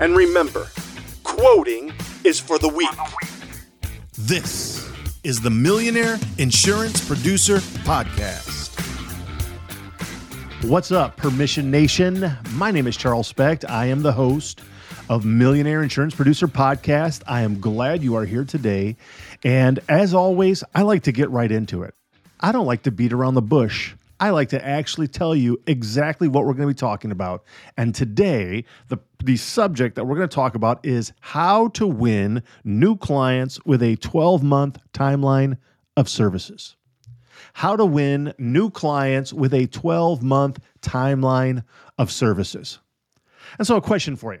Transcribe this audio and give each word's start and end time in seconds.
And 0.00 0.16
remember, 0.16 0.68
quoting 1.22 1.92
is 2.24 2.40
for 2.40 2.58
the 2.58 2.68
weak. 2.68 2.88
This 4.18 4.90
is 5.22 5.40
the 5.40 5.50
Millionaire 5.50 6.18
Insurance 6.38 7.06
Producer 7.06 7.58
Podcast. 7.84 8.70
What's 10.64 10.92
up, 10.92 11.16
Permission 11.16 11.70
Nation? 11.70 12.36
My 12.52 12.70
name 12.70 12.86
is 12.86 12.96
Charles 12.96 13.26
Specht. 13.28 13.64
I 13.68 13.86
am 13.86 14.02
the 14.02 14.12
host 14.12 14.60
of 15.08 15.24
Millionaire 15.24 15.82
Insurance 15.82 16.14
Producer 16.14 16.48
Podcast. 16.48 17.22
I 17.26 17.42
am 17.42 17.60
glad 17.60 18.02
you 18.02 18.14
are 18.16 18.24
here 18.24 18.44
today. 18.44 18.96
And 19.44 19.80
as 19.88 20.14
always, 20.14 20.62
I 20.74 20.82
like 20.82 21.02
to 21.04 21.12
get 21.12 21.30
right 21.30 21.50
into 21.50 21.82
it. 21.82 21.94
I 22.40 22.52
don't 22.52 22.66
like 22.66 22.84
to 22.84 22.90
beat 22.90 23.12
around 23.12 23.34
the 23.34 23.42
bush. 23.42 23.94
I 24.22 24.30
like 24.30 24.50
to 24.50 24.64
actually 24.64 25.08
tell 25.08 25.34
you 25.34 25.60
exactly 25.66 26.28
what 26.28 26.44
we're 26.44 26.52
going 26.52 26.68
to 26.68 26.74
be 26.74 26.78
talking 26.78 27.10
about. 27.10 27.42
And 27.76 27.92
today, 27.92 28.64
the, 28.86 28.98
the 29.24 29.36
subject 29.36 29.96
that 29.96 30.04
we're 30.04 30.14
going 30.14 30.28
to 30.28 30.34
talk 30.34 30.54
about 30.54 30.86
is 30.86 31.12
how 31.18 31.66
to 31.70 31.88
win 31.88 32.44
new 32.62 32.94
clients 32.94 33.58
with 33.64 33.82
a 33.82 33.96
12 33.96 34.44
month 34.44 34.78
timeline 34.92 35.58
of 35.96 36.08
services. 36.08 36.76
How 37.54 37.74
to 37.74 37.84
win 37.84 38.32
new 38.38 38.70
clients 38.70 39.32
with 39.32 39.52
a 39.52 39.66
12 39.66 40.22
month 40.22 40.60
timeline 40.82 41.64
of 41.98 42.12
services. 42.12 42.78
And 43.58 43.66
so, 43.66 43.74
a 43.74 43.82
question 43.82 44.14
for 44.14 44.34
you. 44.34 44.40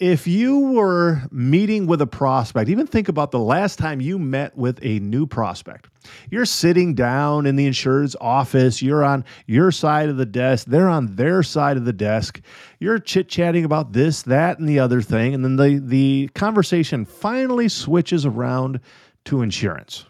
If 0.00 0.28
you 0.28 0.60
were 0.60 1.22
meeting 1.32 1.88
with 1.88 2.00
a 2.00 2.06
prospect, 2.06 2.70
even 2.70 2.86
think 2.86 3.08
about 3.08 3.32
the 3.32 3.40
last 3.40 3.80
time 3.80 4.00
you 4.00 4.16
met 4.16 4.56
with 4.56 4.78
a 4.80 5.00
new 5.00 5.26
prospect. 5.26 5.88
You're 6.30 6.44
sitting 6.44 6.94
down 6.94 7.46
in 7.46 7.56
the 7.56 7.66
insurer's 7.66 8.14
office, 8.20 8.80
you're 8.80 9.02
on 9.02 9.24
your 9.48 9.72
side 9.72 10.08
of 10.08 10.16
the 10.16 10.24
desk, 10.24 10.68
they're 10.68 10.88
on 10.88 11.16
their 11.16 11.42
side 11.42 11.76
of 11.76 11.84
the 11.84 11.92
desk. 11.92 12.40
You're 12.78 13.00
chit-chatting 13.00 13.64
about 13.64 13.92
this, 13.92 14.22
that 14.22 14.60
and 14.60 14.68
the 14.68 14.78
other 14.78 15.02
thing, 15.02 15.34
and 15.34 15.44
then 15.44 15.56
the 15.56 15.80
the 15.84 16.30
conversation 16.32 17.04
finally 17.04 17.68
switches 17.68 18.24
around 18.24 18.78
to 19.24 19.42
insurance. 19.42 20.04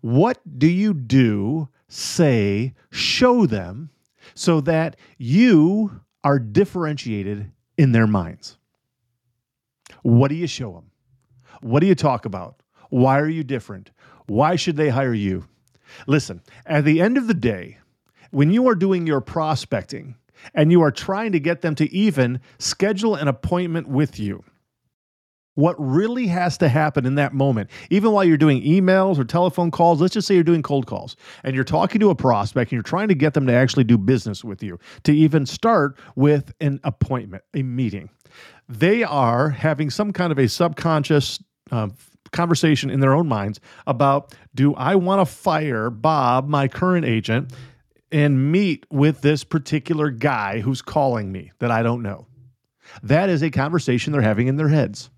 What 0.00 0.40
do 0.58 0.66
you 0.66 0.92
do, 0.92 1.68
say, 1.86 2.74
show 2.90 3.46
them 3.46 3.90
so 4.34 4.60
that 4.62 4.96
you 5.18 6.00
are 6.24 6.40
differentiated 6.40 7.52
in 7.78 7.92
their 7.92 8.08
minds? 8.08 8.58
What 10.02 10.28
do 10.28 10.34
you 10.34 10.46
show 10.46 10.72
them? 10.72 10.90
What 11.60 11.80
do 11.80 11.86
you 11.86 11.94
talk 11.94 12.24
about? 12.24 12.62
Why 12.90 13.18
are 13.18 13.28
you 13.28 13.44
different? 13.44 13.90
Why 14.26 14.56
should 14.56 14.76
they 14.76 14.88
hire 14.88 15.14
you? 15.14 15.46
Listen, 16.06 16.42
at 16.66 16.84
the 16.84 17.00
end 17.00 17.16
of 17.16 17.28
the 17.28 17.34
day, 17.34 17.78
when 18.30 18.50
you 18.50 18.68
are 18.68 18.74
doing 18.74 19.06
your 19.06 19.20
prospecting 19.20 20.16
and 20.54 20.72
you 20.72 20.82
are 20.82 20.90
trying 20.90 21.32
to 21.32 21.40
get 21.40 21.60
them 21.62 21.74
to 21.76 21.92
even 21.92 22.40
schedule 22.58 23.14
an 23.14 23.28
appointment 23.28 23.88
with 23.88 24.18
you, 24.18 24.44
what 25.54 25.76
really 25.78 26.26
has 26.28 26.56
to 26.58 26.68
happen 26.68 27.04
in 27.04 27.16
that 27.16 27.34
moment, 27.34 27.70
even 27.90 28.12
while 28.12 28.24
you're 28.24 28.38
doing 28.38 28.62
emails 28.62 29.18
or 29.18 29.24
telephone 29.24 29.70
calls, 29.70 30.00
let's 30.00 30.14
just 30.14 30.26
say 30.26 30.34
you're 30.34 30.42
doing 30.42 30.62
cold 30.62 30.86
calls 30.86 31.14
and 31.44 31.54
you're 31.54 31.62
talking 31.62 32.00
to 32.00 32.10
a 32.10 32.14
prospect 32.14 32.72
and 32.72 32.76
you're 32.76 32.82
trying 32.82 33.08
to 33.08 33.14
get 33.14 33.34
them 33.34 33.46
to 33.46 33.52
actually 33.52 33.84
do 33.84 33.98
business 33.98 34.42
with 34.42 34.62
you, 34.62 34.78
to 35.04 35.12
even 35.12 35.44
start 35.44 35.98
with 36.16 36.54
an 36.60 36.80
appointment, 36.84 37.44
a 37.54 37.62
meeting. 37.62 38.08
They 38.72 39.02
are 39.02 39.50
having 39.50 39.90
some 39.90 40.14
kind 40.14 40.32
of 40.32 40.38
a 40.38 40.48
subconscious 40.48 41.42
uh, 41.70 41.88
conversation 42.30 42.88
in 42.88 43.00
their 43.00 43.12
own 43.12 43.28
minds 43.28 43.60
about 43.86 44.34
do 44.54 44.74
I 44.74 44.96
want 44.96 45.20
to 45.20 45.26
fire 45.26 45.90
Bob, 45.90 46.48
my 46.48 46.68
current 46.68 47.04
agent, 47.04 47.52
and 48.10 48.50
meet 48.50 48.86
with 48.90 49.20
this 49.20 49.44
particular 49.44 50.10
guy 50.10 50.60
who's 50.60 50.80
calling 50.80 51.30
me 51.30 51.52
that 51.58 51.70
I 51.70 51.82
don't 51.82 52.02
know? 52.02 52.26
That 53.02 53.28
is 53.28 53.42
a 53.42 53.50
conversation 53.50 54.12
they're 54.12 54.22
having 54.22 54.48
in 54.48 54.56
their 54.56 54.68
heads. 54.68 55.10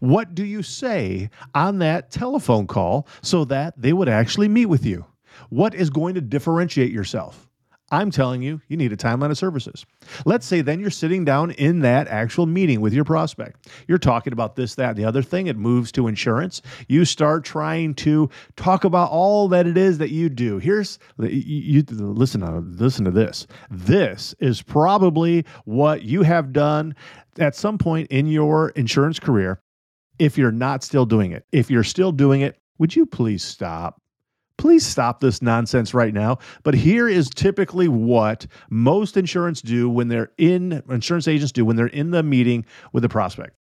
What 0.00 0.34
do 0.34 0.44
you 0.44 0.62
say 0.62 1.30
on 1.54 1.78
that 1.78 2.10
telephone 2.10 2.66
call 2.66 3.08
so 3.22 3.46
that 3.46 3.80
they 3.80 3.94
would 3.94 4.10
actually 4.10 4.48
meet 4.48 4.66
with 4.66 4.84
you? 4.84 5.06
What 5.48 5.74
is 5.74 5.88
going 5.88 6.16
to 6.16 6.20
differentiate 6.20 6.92
yourself? 6.92 7.49
I'm 7.92 8.10
telling 8.10 8.40
you, 8.40 8.60
you 8.68 8.76
need 8.76 8.92
a 8.92 8.96
timeline 8.96 9.30
of 9.30 9.38
services. 9.38 9.84
Let's 10.24 10.46
say 10.46 10.60
then 10.60 10.78
you're 10.78 10.90
sitting 10.90 11.24
down 11.24 11.50
in 11.52 11.80
that 11.80 12.06
actual 12.06 12.46
meeting 12.46 12.80
with 12.80 12.92
your 12.92 13.04
prospect. 13.04 13.68
You're 13.88 13.98
talking 13.98 14.32
about 14.32 14.54
this, 14.54 14.76
that, 14.76 14.90
and 14.90 14.96
the 14.96 15.04
other 15.04 15.22
thing. 15.22 15.48
It 15.48 15.56
moves 15.56 15.90
to 15.92 16.06
insurance. 16.06 16.62
You 16.88 17.04
start 17.04 17.44
trying 17.44 17.94
to 17.96 18.30
talk 18.56 18.84
about 18.84 19.10
all 19.10 19.48
that 19.48 19.66
it 19.66 19.76
is 19.76 19.98
that 19.98 20.10
you 20.10 20.28
do. 20.28 20.58
Here's 20.58 20.98
you, 21.18 21.28
you 21.28 21.82
listen 21.90 22.42
to 22.42 22.60
listen 22.60 23.04
to 23.04 23.10
this. 23.10 23.46
This 23.70 24.34
is 24.38 24.62
probably 24.62 25.44
what 25.64 26.02
you 26.02 26.22
have 26.22 26.52
done 26.52 26.94
at 27.38 27.56
some 27.56 27.76
point 27.76 28.08
in 28.10 28.26
your 28.26 28.70
insurance 28.70 29.18
career. 29.18 29.60
If 30.18 30.38
you're 30.38 30.52
not 30.52 30.84
still 30.84 31.06
doing 31.06 31.32
it, 31.32 31.44
if 31.50 31.70
you're 31.70 31.82
still 31.82 32.12
doing 32.12 32.42
it, 32.42 32.56
would 32.78 32.94
you 32.94 33.06
please 33.06 33.42
stop? 33.42 34.00
Please 34.60 34.84
stop 34.86 35.20
this 35.20 35.40
nonsense 35.40 35.94
right 35.94 36.12
now. 36.12 36.38
But 36.62 36.74
here 36.74 37.08
is 37.08 37.30
typically 37.30 37.88
what 37.88 38.46
most 38.68 39.16
insurance 39.16 39.62
do 39.62 39.88
when 39.88 40.08
they're 40.08 40.32
in 40.36 40.82
insurance 40.90 41.26
agents 41.26 41.50
do 41.50 41.64
when 41.64 41.76
they're 41.76 41.86
in 41.86 42.10
the 42.10 42.22
meeting 42.22 42.66
with 42.92 43.02
the 43.02 43.08
prospect. 43.08 43.56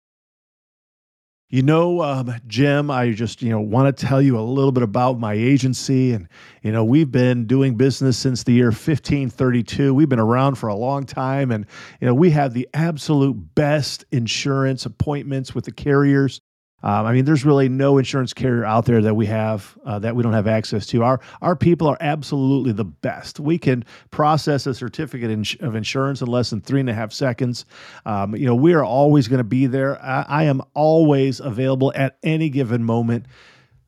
You 1.51 1.63
know, 1.63 2.01
um, 2.01 2.33
Jim, 2.47 2.93
I 2.93 3.11
just 3.11 3.43
you 3.43 3.51
know 3.51 3.61
want 3.61 3.97
to 3.97 4.07
tell 4.07 4.23
you 4.23 4.39
a 4.39 4.41
little 4.41 4.71
bit 4.71 4.85
about 4.85 5.19
my 5.19 5.35
agency, 5.35 6.13
and 6.13 6.29
you 6.63 6.71
know 6.71 6.85
we've 6.85 7.11
been 7.11 7.47
doing 7.47 7.77
business 7.77 8.17
since 8.17 8.45
the 8.45 8.53
year 8.53 8.67
1532. 8.67 9.93
We've 9.93 10.09
been 10.09 10.21
around 10.21 10.55
for 10.55 10.69
a 10.69 10.77
long 10.77 11.07
time, 11.07 11.51
and 11.51 11.67
you 12.01 12.07
know 12.07 12.15
we 12.15 12.31
have 12.31 12.55
the 12.55 12.69
absolute 12.73 13.35
best 13.57 14.05
insurance 14.13 14.87
appointments 14.87 15.57
with 15.57 15.65
the 15.65 15.73
carriers. 15.73 16.41
Um, 16.85 17.07
I 17.07 17.15
mean, 17.15 17.25
there's 17.25 17.47
really 17.47 17.71
no 17.71 17.97
insurance 17.97 18.35
carrier 18.35 18.67
out 18.67 18.85
there 18.85 19.01
that 19.01 19.15
we 19.15 19.25
have 19.25 19.77
uh, 19.87 19.99
that 20.01 20.15
we 20.15 20.23
don't 20.23 20.35
have 20.35 20.47
access 20.47 20.87
to. 20.89 21.03
Our 21.03 21.19
our 21.41 21.57
people 21.57 21.89
are 21.89 21.97
absolutely 21.99 22.73
the 22.73 22.85
best. 22.85 23.41
We 23.41 23.57
can 23.57 23.87
process 24.11 24.67
a 24.67 24.75
certificate 24.75 25.61
of 25.61 25.75
insurance 25.77 26.21
in 26.21 26.29
less 26.29 26.51
than 26.51 26.61
three 26.61 26.81
and 26.81 26.91
a 26.91 26.95
half 26.95 27.11
seconds. 27.11 27.65
Um, 28.05 28.37
you 28.37 28.45
know, 28.45 28.55
we 28.55 28.75
are 28.75 28.85
always 28.85 29.29
going 29.29 29.39
to 29.39 29.45
be 29.45 29.67
there. 29.67 30.01
I, 30.05 30.27
I 30.29 30.43
am 30.45 30.61
always 30.75 31.41
available 31.41 31.91
at 31.97 32.19
any 32.23 32.51
given 32.51 32.85
moment. 32.85 33.25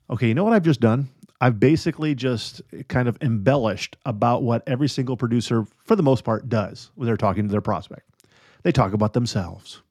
Okay, 0.08 0.28
you 0.28 0.34
know 0.34 0.44
what 0.44 0.54
I've 0.54 0.64
just 0.64 0.80
done? 0.80 1.10
I've 1.38 1.60
basically 1.60 2.14
just 2.14 2.62
kind 2.88 3.08
of 3.08 3.18
embellished 3.20 3.98
about 4.06 4.42
what 4.42 4.62
every 4.66 4.88
single 4.88 5.18
producer, 5.18 5.66
for 5.84 5.96
the 5.96 6.02
most 6.02 6.24
part, 6.24 6.48
does 6.48 6.92
when 6.94 7.06
they're 7.06 7.18
talking 7.18 7.44
to 7.44 7.52
their 7.52 7.60
prospect. 7.60 8.08
They 8.62 8.72
talk 8.72 8.94
about 8.94 9.12
themselves 9.12 9.82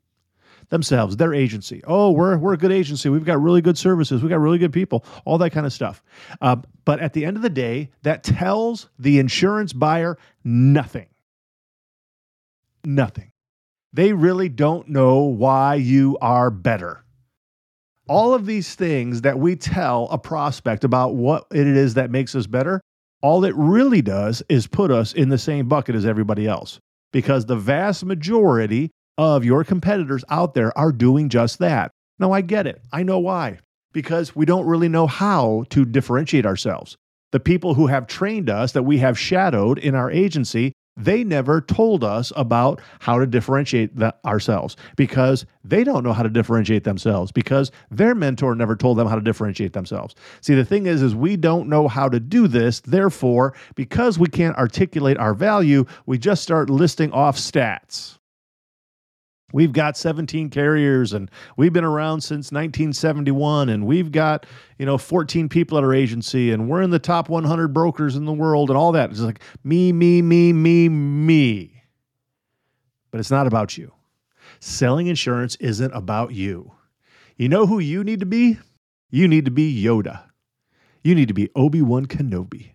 themselves, 0.70 1.18
their 1.18 1.34
agency. 1.34 1.82
Oh, 1.86 2.12
we're, 2.12 2.38
we're 2.38 2.54
a 2.54 2.58
good 2.58 2.72
agency. 2.72 3.10
We've 3.10 3.26
got 3.26 3.42
really 3.42 3.62
good 3.62 3.78
services. 3.78 4.22
We've 4.22 4.30
got 4.30 4.40
really 4.40 4.58
good 4.58 4.74
people, 4.74 5.06
all 5.26 5.38
that 5.40 5.52
kind 5.52 5.66
of 5.66 5.74
stuff. 5.74 6.04
Uh, 6.42 6.58
but 6.84 7.00
at 7.00 7.14
the 7.14 7.26
end 7.26 7.38
of 7.38 7.44
the 7.44 7.50
day, 7.50 7.92
that 8.04 8.24
tells 8.24 8.90
the 9.00 9.20
insurance 9.20 9.74
buyer 9.74 10.18
nothing. 10.44 11.08
Nothing. 12.84 13.32
They 13.94 14.14
really 14.14 14.50
don't 14.50 14.90
know 14.90 15.24
why 15.24 15.76
you 15.76 16.18
are 16.22 16.52
better. 16.52 17.04
All 18.08 18.34
of 18.34 18.46
these 18.46 18.76
things 18.76 19.22
that 19.22 19.40
we 19.40 19.56
tell 19.56 20.08
a 20.12 20.18
prospect 20.18 20.84
about 20.84 21.16
what 21.16 21.48
it 21.52 21.66
is 21.66 21.96
that 21.96 22.12
makes 22.12 22.36
us 22.36 22.46
better, 22.46 22.82
all 23.22 23.46
it 23.46 23.56
really 23.56 24.02
does 24.02 24.44
is 24.50 24.68
put 24.68 24.92
us 24.92 25.14
in 25.14 25.30
the 25.30 25.38
same 25.38 25.68
bucket 25.68 25.96
as 25.96 26.06
everybody 26.06 26.46
else. 26.46 26.80
Because 27.12 27.46
the 27.46 27.56
vast 27.56 28.06
majority 28.06 28.92
of 29.18 29.46
your 29.46 29.64
competitors 29.64 30.24
out 30.30 30.54
there 30.54 30.78
are 30.78 30.92
doing 30.92 31.30
just 31.30 31.60
that. 31.60 31.92
Now, 32.20 32.32
I 32.32 32.42
get 32.42 32.68
it. 32.68 32.82
I 32.92 33.04
know 33.04 33.20
why. 33.20 33.60
Because 33.94 34.36
we 34.36 34.46
don't 34.46 34.66
really 34.66 34.90
know 34.90 35.08
how 35.08 35.66
to 35.70 35.86
differentiate 35.86 36.46
ourselves. 36.46 36.98
The 37.32 37.40
people 37.40 37.74
who 37.74 37.88
have 37.88 38.08
trained 38.08 38.50
us 38.50 38.72
that 38.74 38.84
we 38.84 39.00
have 39.00 39.20
shadowed 39.20 39.78
in 39.78 39.96
our 39.96 40.10
agency, 40.12 40.74
they 40.98 41.24
never 41.24 41.60
told 41.60 42.04
us 42.04 42.32
about 42.36 42.80
how 43.00 43.20
to 43.20 43.26
differentiate 43.26 43.96
the, 43.98 44.16
ourselves 44.26 44.78
because 44.96 45.46
they 45.64 45.84
don't 45.84 46.04
know 46.04 46.14
how 46.14 46.24
to 46.24 46.30
differentiate 46.30 46.86
themselves 46.86 47.34
because 47.34 47.72
their 47.92 48.16
mentor 48.16 48.56
never 48.56 48.76
told 48.76 48.98
them 48.98 49.08
how 49.08 49.16
to 49.16 49.22
differentiate 49.22 49.74
themselves. 49.74 50.16
See, 50.40 50.56
the 50.56 50.64
thing 50.64 50.86
is 50.86 51.02
is 51.02 51.14
we 51.14 51.36
don't 51.36 51.68
know 51.68 51.90
how 51.90 52.08
to 52.08 52.20
do 52.20 52.48
this. 52.48 52.80
Therefore, 52.82 53.54
because 53.76 54.18
we 54.18 54.28
can't 54.28 54.58
articulate 54.58 55.18
our 55.18 55.34
value, 55.34 55.86
we 56.06 56.18
just 56.18 56.44
start 56.44 56.70
listing 56.70 57.12
off 57.12 57.38
stats. 57.38 58.18
We've 59.56 59.72
got 59.72 59.96
17 59.96 60.50
carriers 60.50 61.14
and 61.14 61.32
we've 61.56 61.72
been 61.72 61.86
around 61.86 62.20
since 62.20 62.52
1971 62.52 63.70
and 63.70 63.88
we've 63.88 64.12
got, 64.12 64.46
you 64.78 64.86
know, 64.86 64.98
14 64.98 65.48
people 65.48 65.78
at 65.78 65.84
our 65.86 65.94
agency 65.94 66.52
and 66.52 66.68
we're 66.68 66.82
in 66.82 66.90
the 66.90 67.00
top 67.00 67.30
100 67.30 67.70
brokers 67.70 68.18
in 68.18 68.26
the 68.26 68.34
world 68.34 68.70
and 68.70 68.76
all 68.76 68.92
that. 68.92 69.12
It's 69.12 69.22
like 69.22 69.40
me, 69.64 69.94
me, 69.94 70.22
me, 70.22 70.52
me, 70.52 70.90
me. 70.90 71.84
But 73.12 73.22
it's 73.22 73.32
not 73.32 73.48
about 73.48 73.78
you. 73.78 73.94
Selling 74.60 75.08
insurance 75.08 75.56
isn't 75.62 75.94
about 75.94 76.34
you. 76.34 76.74
You 77.38 77.48
know 77.48 77.66
who 77.66 77.80
you 77.80 78.04
need 78.04 78.20
to 78.20 78.26
be? 78.26 78.60
You 79.10 79.26
need 79.26 79.46
to 79.46 79.52
be 79.52 79.82
Yoda. 79.82 80.22
You 81.02 81.16
need 81.16 81.30
to 81.30 81.34
be 81.34 81.50
Obi 81.56 81.82
Wan 81.82 82.08
Kenobi. 82.08 82.75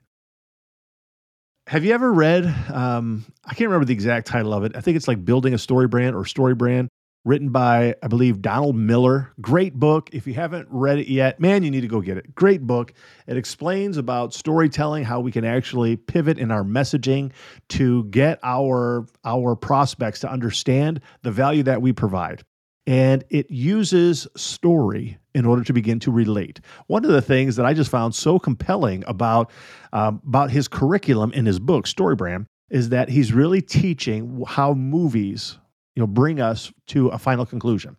Have 1.71 1.85
you 1.85 1.95
ever 1.95 2.13
read? 2.13 2.53
Um, 2.69 3.25
I 3.45 3.55
can't 3.55 3.69
remember 3.69 3.85
the 3.85 3.93
exact 3.93 4.27
title 4.27 4.53
of 4.53 4.65
it. 4.65 4.75
I 4.75 4.81
think 4.81 4.97
it's 4.97 5.07
like 5.07 5.25
Building 5.25 5.55
a 5.55 5.59
Story 5.59 5.87
Brand 5.87 6.17
or 6.17 6.25
Story 6.25 6.57
Brand, 6.57 6.89
written 7.25 7.51
by, 7.51 7.95
I 8.03 8.09
believe, 8.09 8.43
Donald 8.43 8.75
Miller. 8.75 9.33
Great 9.41 9.75
book. 9.75 10.11
If 10.13 10.27
you 10.27 10.35
haven't 10.35 10.67
read 10.69 10.99
it 10.99 11.07
yet, 11.07 11.39
man, 11.39 11.63
you 11.63 11.71
need 11.71 11.83
to 11.83 11.87
go 11.87 12.01
get 12.01 12.17
it. 12.17 12.35
Great 12.35 12.63
book. 12.63 12.93
It 13.29 13.37
explains 13.37 13.99
about 13.99 14.35
storytelling, 14.35 15.05
how 15.05 15.21
we 15.21 15.31
can 15.31 15.45
actually 15.45 15.95
pivot 15.95 16.41
in 16.41 16.51
our 16.51 16.65
messaging 16.65 17.31
to 17.69 18.03
get 18.07 18.41
our 18.43 19.07
our 19.25 19.55
prospects 19.55 20.19
to 20.23 20.29
understand 20.29 21.01
the 21.23 21.31
value 21.31 21.63
that 21.63 21.81
we 21.81 21.93
provide 21.93 22.43
and 22.91 23.23
it 23.31 23.49
uses 23.53 24.27
story 24.37 25.17
in 25.33 25.47
order 25.47 25.63
to 25.63 25.73
begin 25.73 26.01
to 26.01 26.11
relate. 26.11 26.59
One 26.89 27.05
of 27.05 27.13
the 27.13 27.23
things 27.23 27.55
that 27.55 27.65
I 27.65 27.73
just 27.73 27.89
found 27.89 28.17
so 28.17 28.37
compelling 28.41 29.05
about 29.07 29.53
um, 29.93 30.21
about 30.27 30.51
his 30.51 30.67
curriculum 30.67 31.33
in 31.33 31.47
his 31.47 31.61
book 31.61 31.87
Storybrand 31.87 32.47
is 32.69 32.89
that 32.89 33.09
he's 33.09 33.33
really 33.33 33.63
teaching 33.63 34.43
how 34.45 34.75
movies, 34.75 35.57
you 35.95 36.01
know, 36.01 36.07
bring 36.09 36.41
us 36.41 36.73
to 36.89 37.09
a 37.11 37.19
final 37.19 37.47
conclusion, 37.47 37.97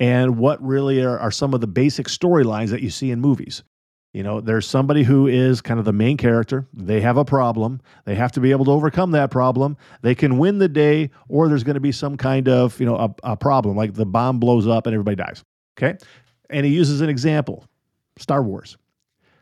and 0.00 0.36
what 0.38 0.60
really 0.60 1.00
are, 1.02 1.20
are 1.20 1.30
some 1.30 1.54
of 1.54 1.60
the 1.60 1.68
basic 1.68 2.08
storylines 2.08 2.70
that 2.70 2.82
you 2.82 2.90
see 2.90 3.12
in 3.12 3.20
movies. 3.20 3.62
You 4.12 4.22
know, 4.22 4.42
there's 4.42 4.66
somebody 4.66 5.04
who 5.04 5.26
is 5.26 5.62
kind 5.62 5.78
of 5.78 5.86
the 5.86 5.92
main 5.92 6.18
character. 6.18 6.66
They 6.74 7.00
have 7.00 7.16
a 7.16 7.24
problem. 7.24 7.80
They 8.04 8.14
have 8.14 8.30
to 8.32 8.40
be 8.40 8.50
able 8.50 8.66
to 8.66 8.70
overcome 8.70 9.12
that 9.12 9.30
problem. 9.30 9.78
They 10.02 10.14
can 10.14 10.36
win 10.36 10.58
the 10.58 10.68
day, 10.68 11.10
or 11.28 11.48
there's 11.48 11.64
going 11.64 11.74
to 11.74 11.80
be 11.80 11.92
some 11.92 12.18
kind 12.18 12.46
of, 12.46 12.78
you 12.78 12.84
know, 12.84 12.96
a, 12.96 13.14
a 13.32 13.36
problem, 13.36 13.74
like 13.74 13.94
the 13.94 14.04
bomb 14.04 14.38
blows 14.38 14.66
up 14.66 14.86
and 14.86 14.92
everybody 14.92 15.16
dies. 15.16 15.42
Okay. 15.78 15.96
And 16.50 16.66
he 16.66 16.74
uses 16.74 17.00
an 17.00 17.08
example 17.08 17.64
Star 18.18 18.42
Wars. 18.42 18.76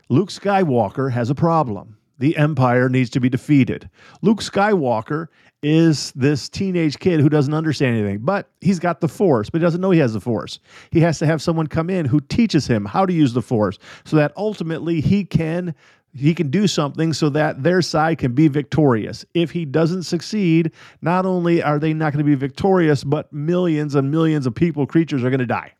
Luke 0.09 0.29
Skywalker 0.29 1.11
has 1.11 1.31
a 1.31 1.35
problem. 1.35 1.97
The 2.19 2.37
Empire 2.37 2.89
needs 2.89 3.11
to 3.11 3.21
be 3.21 3.29
defeated. 3.29 3.89
Luke 4.23 4.41
Skywalker 4.41 5.29
is 5.63 6.13
this 6.13 6.49
teenage 6.49 6.99
kid 6.99 7.21
who 7.21 7.29
doesn't 7.29 7.53
understand 7.53 7.97
anything, 7.97 8.19
but 8.21 8.51
he's 8.61 8.79
got 8.79 9.01
the 9.01 9.09
force, 9.09 9.51
but 9.51 9.61
he 9.61 9.65
doesn't 9.65 9.81
know 9.81 9.91
he 9.91 9.99
has 9.99 10.15
the 10.15 10.21
force. 10.21 10.59
He 10.91 11.01
has 11.01 11.19
to 11.19 11.27
have 11.27 11.43
someone 11.43 11.67
come 11.67 11.91
in 11.91 12.07
who 12.07 12.21
teaches 12.21 12.67
him 12.67 12.85
how 12.85 13.05
to 13.05 13.13
use 13.13 13.33
the 13.35 13.43
force 13.43 13.79
so 14.05 14.17
that 14.17 14.33
ultimately 14.37 15.01
he 15.01 15.25
can 15.25 15.75
he 16.13 16.35
can 16.35 16.51
do 16.51 16.67
something 16.67 17.13
so 17.13 17.29
that 17.29 17.63
their 17.63 17.81
side 17.81 18.19
can 18.19 18.33
be 18.33 18.49
victorious. 18.49 19.25
If 19.33 19.53
he 19.53 19.65
doesn't 19.65 20.03
succeed, 20.03 20.73
not 21.03 21.25
only 21.25 21.63
are 21.63 21.79
they 21.79 21.95
not 21.95 22.13
going 22.13 22.25
to 22.25 22.29
be 22.29 22.35
victorious, 22.35 23.05
but 23.05 23.33
millions 23.33 23.95
and 23.95 24.11
millions 24.11 24.45
of 24.45 24.55
people, 24.55 24.87
creatures 24.87 25.23
are 25.23 25.31
going 25.31 25.39
to 25.39 25.47
die. 25.47 25.73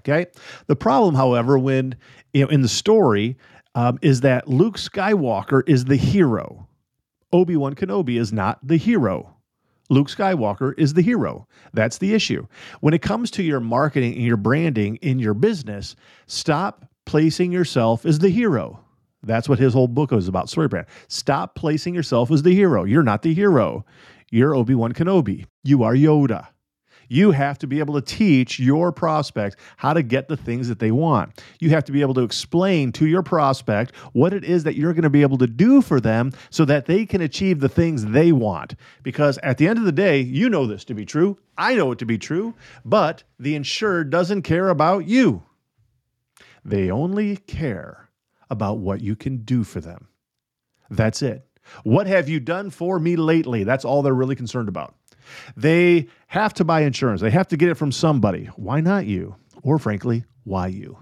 Okay. 0.00 0.26
The 0.66 0.74
problem, 0.74 1.14
however, 1.14 1.58
when 1.58 1.94
you 2.32 2.42
know 2.42 2.48
in 2.48 2.62
the 2.62 2.68
story, 2.68 3.36
um, 3.74 3.98
is 4.02 4.22
that 4.22 4.48
Luke 4.48 4.76
Skywalker 4.76 5.62
is 5.68 5.84
the 5.84 5.96
hero. 5.96 6.66
Obi 7.32 7.56
Wan 7.56 7.74
Kenobi 7.74 8.18
is 8.18 8.32
not 8.32 8.58
the 8.66 8.76
hero. 8.76 9.36
Luke 9.88 10.08
Skywalker 10.08 10.72
is 10.78 10.94
the 10.94 11.02
hero. 11.02 11.46
That's 11.72 11.98
the 11.98 12.14
issue. 12.14 12.46
When 12.80 12.94
it 12.94 13.02
comes 13.02 13.30
to 13.32 13.42
your 13.42 13.60
marketing 13.60 14.14
and 14.14 14.24
your 14.24 14.36
branding 14.36 14.96
in 14.96 15.18
your 15.18 15.34
business, 15.34 15.96
stop 16.26 16.86
placing 17.06 17.50
yourself 17.50 18.06
as 18.06 18.20
the 18.20 18.28
hero. 18.30 18.84
That's 19.22 19.48
what 19.48 19.58
his 19.58 19.74
whole 19.74 19.88
book 19.88 20.12
is 20.12 20.28
about, 20.28 20.48
Story 20.48 20.68
Brand. 20.68 20.86
Stop 21.08 21.54
placing 21.54 21.94
yourself 21.94 22.30
as 22.30 22.42
the 22.42 22.54
hero. 22.54 22.84
You're 22.84 23.02
not 23.02 23.22
the 23.22 23.34
hero. 23.34 23.84
You're 24.30 24.54
Obi 24.54 24.74
Wan 24.74 24.92
Kenobi. 24.92 25.44
You 25.64 25.82
are 25.82 25.94
Yoda. 25.94 26.48
You 27.12 27.32
have 27.32 27.58
to 27.58 27.66
be 27.66 27.80
able 27.80 27.94
to 27.94 28.00
teach 28.00 28.60
your 28.60 28.92
prospect 28.92 29.56
how 29.76 29.92
to 29.92 30.02
get 30.02 30.28
the 30.28 30.36
things 30.36 30.68
that 30.68 30.78
they 30.78 30.92
want. 30.92 31.42
You 31.58 31.70
have 31.70 31.84
to 31.86 31.92
be 31.92 32.02
able 32.02 32.14
to 32.14 32.22
explain 32.22 32.92
to 32.92 33.06
your 33.06 33.24
prospect 33.24 33.96
what 34.12 34.32
it 34.32 34.44
is 34.44 34.62
that 34.62 34.76
you're 34.76 34.92
going 34.92 35.02
to 35.02 35.10
be 35.10 35.22
able 35.22 35.38
to 35.38 35.48
do 35.48 35.82
for 35.82 36.00
them 36.00 36.32
so 36.50 36.64
that 36.66 36.86
they 36.86 37.04
can 37.04 37.20
achieve 37.20 37.58
the 37.58 37.68
things 37.68 38.06
they 38.06 38.30
want. 38.30 38.76
Because 39.02 39.38
at 39.38 39.58
the 39.58 39.66
end 39.66 39.80
of 39.80 39.86
the 39.86 39.92
day, 39.92 40.20
you 40.20 40.48
know 40.48 40.68
this 40.68 40.84
to 40.84 40.94
be 40.94 41.04
true. 41.04 41.36
I 41.58 41.74
know 41.74 41.90
it 41.90 41.98
to 41.98 42.06
be 42.06 42.16
true, 42.16 42.54
but 42.84 43.24
the 43.40 43.56
insured 43.56 44.10
doesn't 44.10 44.42
care 44.42 44.68
about 44.68 45.08
you. 45.08 45.42
They 46.64 46.92
only 46.92 47.38
care 47.38 48.08
about 48.50 48.78
what 48.78 49.00
you 49.00 49.16
can 49.16 49.38
do 49.38 49.64
for 49.64 49.80
them. 49.80 50.06
That's 50.90 51.22
it. 51.22 51.44
What 51.82 52.06
have 52.06 52.28
you 52.28 52.38
done 52.38 52.70
for 52.70 53.00
me 53.00 53.16
lately? 53.16 53.64
That's 53.64 53.84
all 53.84 54.02
they're 54.02 54.14
really 54.14 54.36
concerned 54.36 54.68
about. 54.68 54.94
They 55.56 56.08
have 56.28 56.54
to 56.54 56.64
buy 56.64 56.82
insurance. 56.82 57.20
They 57.20 57.30
have 57.30 57.48
to 57.48 57.56
get 57.56 57.68
it 57.68 57.76
from 57.76 57.92
somebody. 57.92 58.46
Why 58.56 58.80
not 58.80 59.06
you? 59.06 59.36
Or 59.62 59.78
frankly, 59.78 60.24
why 60.44 60.68
you? 60.68 60.98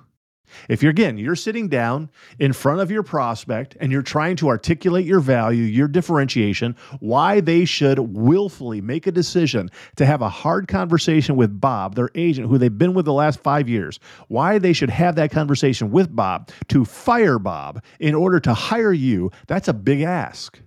If 0.69 0.83
you're 0.83 0.91
again, 0.91 1.19
you're 1.19 1.37
sitting 1.37 1.69
down 1.69 2.11
in 2.39 2.53
front 2.53 2.81
of 2.81 2.91
your 2.91 3.03
prospect 3.03 3.77
and 3.81 3.93
you're 3.93 4.03
trying 4.03 4.37
to 4.37 4.49
articulate 4.49 5.07
your 5.07 5.21
value, 5.21 5.63
your 5.63 5.89
differentiation, 5.89 6.77
why 7.01 7.41
they 7.41 7.65
should 7.65 7.99
willfully 7.99 8.81
make 8.81 9.07
a 9.07 9.13
decision 9.13 9.71
to 9.97 10.07
have 10.07 10.23
a 10.23 10.29
hard 10.29 10.69
conversation 10.69 11.37
with 11.37 11.61
Bob, 11.61 11.95
their 11.95 12.11
agent, 12.15 12.49
who 12.49 12.59
they've 12.59 12.77
been 12.77 12.95
with 12.95 13.05
the 13.05 13.13
last 13.13 13.41
five 13.41 13.69
years, 13.69 13.99
why 14.29 14.59
they 14.59 14.73
should 14.73 14.91
have 14.91 15.17
that 15.17 15.31
conversation 15.31 15.91
with 15.91 16.15
Bob 16.15 16.51
to 16.69 16.85
fire 16.85 17.39
Bob 17.39 17.83
in 18.01 18.15
order 18.15 18.41
to 18.41 18.55
hire 18.55 18.93
you, 18.93 19.31
that's 19.47 19.69
a 19.69 19.75
big 19.75 20.03
ask. 20.03 20.61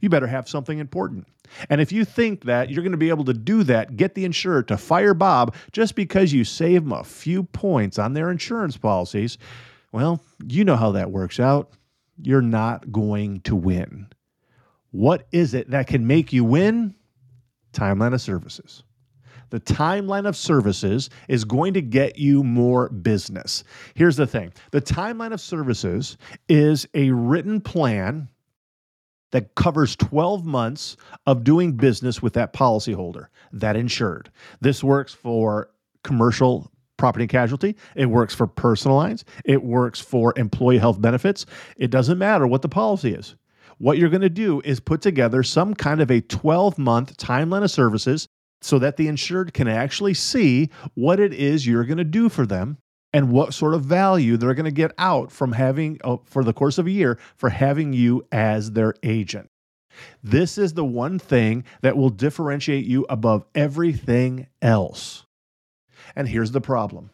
You 0.00 0.08
better 0.08 0.26
have 0.26 0.48
something 0.48 0.78
important. 0.78 1.26
And 1.68 1.80
if 1.80 1.92
you 1.92 2.04
think 2.04 2.44
that 2.44 2.70
you're 2.70 2.82
going 2.82 2.92
to 2.92 2.98
be 2.98 3.08
able 3.08 3.24
to 3.24 3.34
do 3.34 3.62
that, 3.64 3.96
get 3.96 4.14
the 4.14 4.24
insurer 4.24 4.62
to 4.64 4.76
fire 4.76 5.14
Bob 5.14 5.54
just 5.72 5.94
because 5.94 6.32
you 6.32 6.44
save 6.44 6.84
them 6.84 6.92
a 6.92 7.04
few 7.04 7.42
points 7.44 7.98
on 7.98 8.12
their 8.12 8.30
insurance 8.30 8.76
policies, 8.76 9.38
well, 9.92 10.22
you 10.46 10.64
know 10.64 10.76
how 10.76 10.92
that 10.92 11.10
works 11.10 11.40
out. 11.40 11.72
You're 12.22 12.42
not 12.42 12.90
going 12.92 13.40
to 13.42 13.56
win. 13.56 14.08
What 14.90 15.26
is 15.32 15.54
it 15.54 15.70
that 15.70 15.86
can 15.86 16.06
make 16.06 16.32
you 16.32 16.44
win? 16.44 16.94
Timeline 17.72 18.14
of 18.14 18.20
services. 18.20 18.82
The 19.50 19.60
timeline 19.60 20.26
of 20.26 20.36
services 20.36 21.08
is 21.28 21.44
going 21.44 21.74
to 21.74 21.82
get 21.82 22.18
you 22.18 22.42
more 22.42 22.88
business. 22.88 23.62
Here's 23.94 24.16
the 24.16 24.26
thing 24.26 24.52
the 24.70 24.80
timeline 24.80 25.32
of 25.32 25.40
services 25.40 26.16
is 26.48 26.86
a 26.94 27.10
written 27.10 27.60
plan 27.60 28.28
that 29.32 29.54
covers 29.54 29.96
12 29.96 30.44
months 30.44 30.96
of 31.26 31.44
doing 31.44 31.72
business 31.72 32.22
with 32.22 32.34
that 32.34 32.52
policyholder, 32.52 33.26
that 33.52 33.76
insured. 33.76 34.30
This 34.60 34.84
works 34.84 35.12
for 35.12 35.70
commercial 36.04 36.70
property 36.96 37.24
and 37.24 37.30
casualty. 37.30 37.76
It 37.94 38.06
works 38.06 38.34
for 38.34 38.46
personal 38.46 38.96
lines. 38.96 39.24
It 39.44 39.62
works 39.62 40.00
for 40.00 40.32
employee 40.36 40.78
health 40.78 41.00
benefits. 41.00 41.46
It 41.76 41.90
doesn't 41.90 42.18
matter 42.18 42.46
what 42.46 42.62
the 42.62 42.68
policy 42.68 43.12
is. 43.12 43.36
What 43.78 43.98
you're 43.98 44.08
going 44.08 44.22
to 44.22 44.30
do 44.30 44.62
is 44.64 44.80
put 44.80 45.02
together 45.02 45.42
some 45.42 45.74
kind 45.74 46.00
of 46.00 46.10
a 46.10 46.22
12 46.22 46.78
month 46.78 47.16
timeline 47.18 47.62
of 47.62 47.70
services 47.70 48.26
so 48.62 48.78
that 48.78 48.96
the 48.96 49.08
insured 49.08 49.52
can 49.52 49.68
actually 49.68 50.14
see 50.14 50.70
what 50.94 51.20
it 51.20 51.34
is 51.34 51.66
you're 51.66 51.84
going 51.84 51.98
to 51.98 52.04
do 52.04 52.28
for 52.28 52.46
them 52.46 52.78
and 53.12 53.30
what 53.30 53.54
sort 53.54 53.74
of 53.74 53.82
value 53.82 54.36
they're 54.36 54.54
going 54.54 54.64
to 54.64 54.70
get 54.70 54.92
out 54.98 55.30
from 55.32 55.52
having 55.52 55.98
uh, 56.04 56.16
for 56.24 56.44
the 56.44 56.52
course 56.52 56.78
of 56.78 56.86
a 56.86 56.90
year 56.90 57.18
for 57.36 57.48
having 57.48 57.92
you 57.92 58.26
as 58.32 58.72
their 58.72 58.94
agent. 59.02 59.48
This 60.22 60.58
is 60.58 60.74
the 60.74 60.84
one 60.84 61.18
thing 61.18 61.64
that 61.80 61.96
will 61.96 62.10
differentiate 62.10 62.84
you 62.84 63.06
above 63.08 63.44
everything 63.54 64.46
else. 64.60 65.24
And 66.14 66.28
here's 66.28 66.52
the 66.52 66.60
problem. 66.60 67.10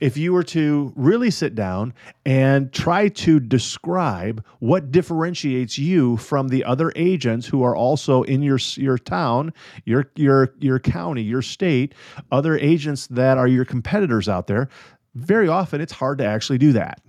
If 0.00 0.16
you 0.16 0.32
were 0.32 0.42
to 0.42 0.92
really 0.96 1.30
sit 1.30 1.54
down 1.54 1.94
and 2.26 2.72
try 2.72 3.08
to 3.08 3.38
describe 3.38 4.44
what 4.58 4.90
differentiates 4.90 5.78
you 5.78 6.16
from 6.16 6.48
the 6.48 6.64
other 6.64 6.92
agents 6.96 7.46
who 7.46 7.62
are 7.62 7.76
also 7.76 8.22
in 8.24 8.42
your 8.42 8.58
your 8.74 8.98
town, 8.98 9.52
your 9.84 10.10
your 10.16 10.52
your 10.58 10.80
county, 10.80 11.22
your 11.22 11.42
state, 11.42 11.94
other 12.32 12.58
agents 12.58 13.06
that 13.06 13.38
are 13.38 13.46
your 13.46 13.64
competitors 13.64 14.28
out 14.28 14.48
there, 14.48 14.68
very 15.14 15.48
often 15.48 15.80
it's 15.80 15.92
hard 15.92 16.18
to 16.18 16.26
actually 16.26 16.58
do 16.58 16.72
that. 16.72 17.00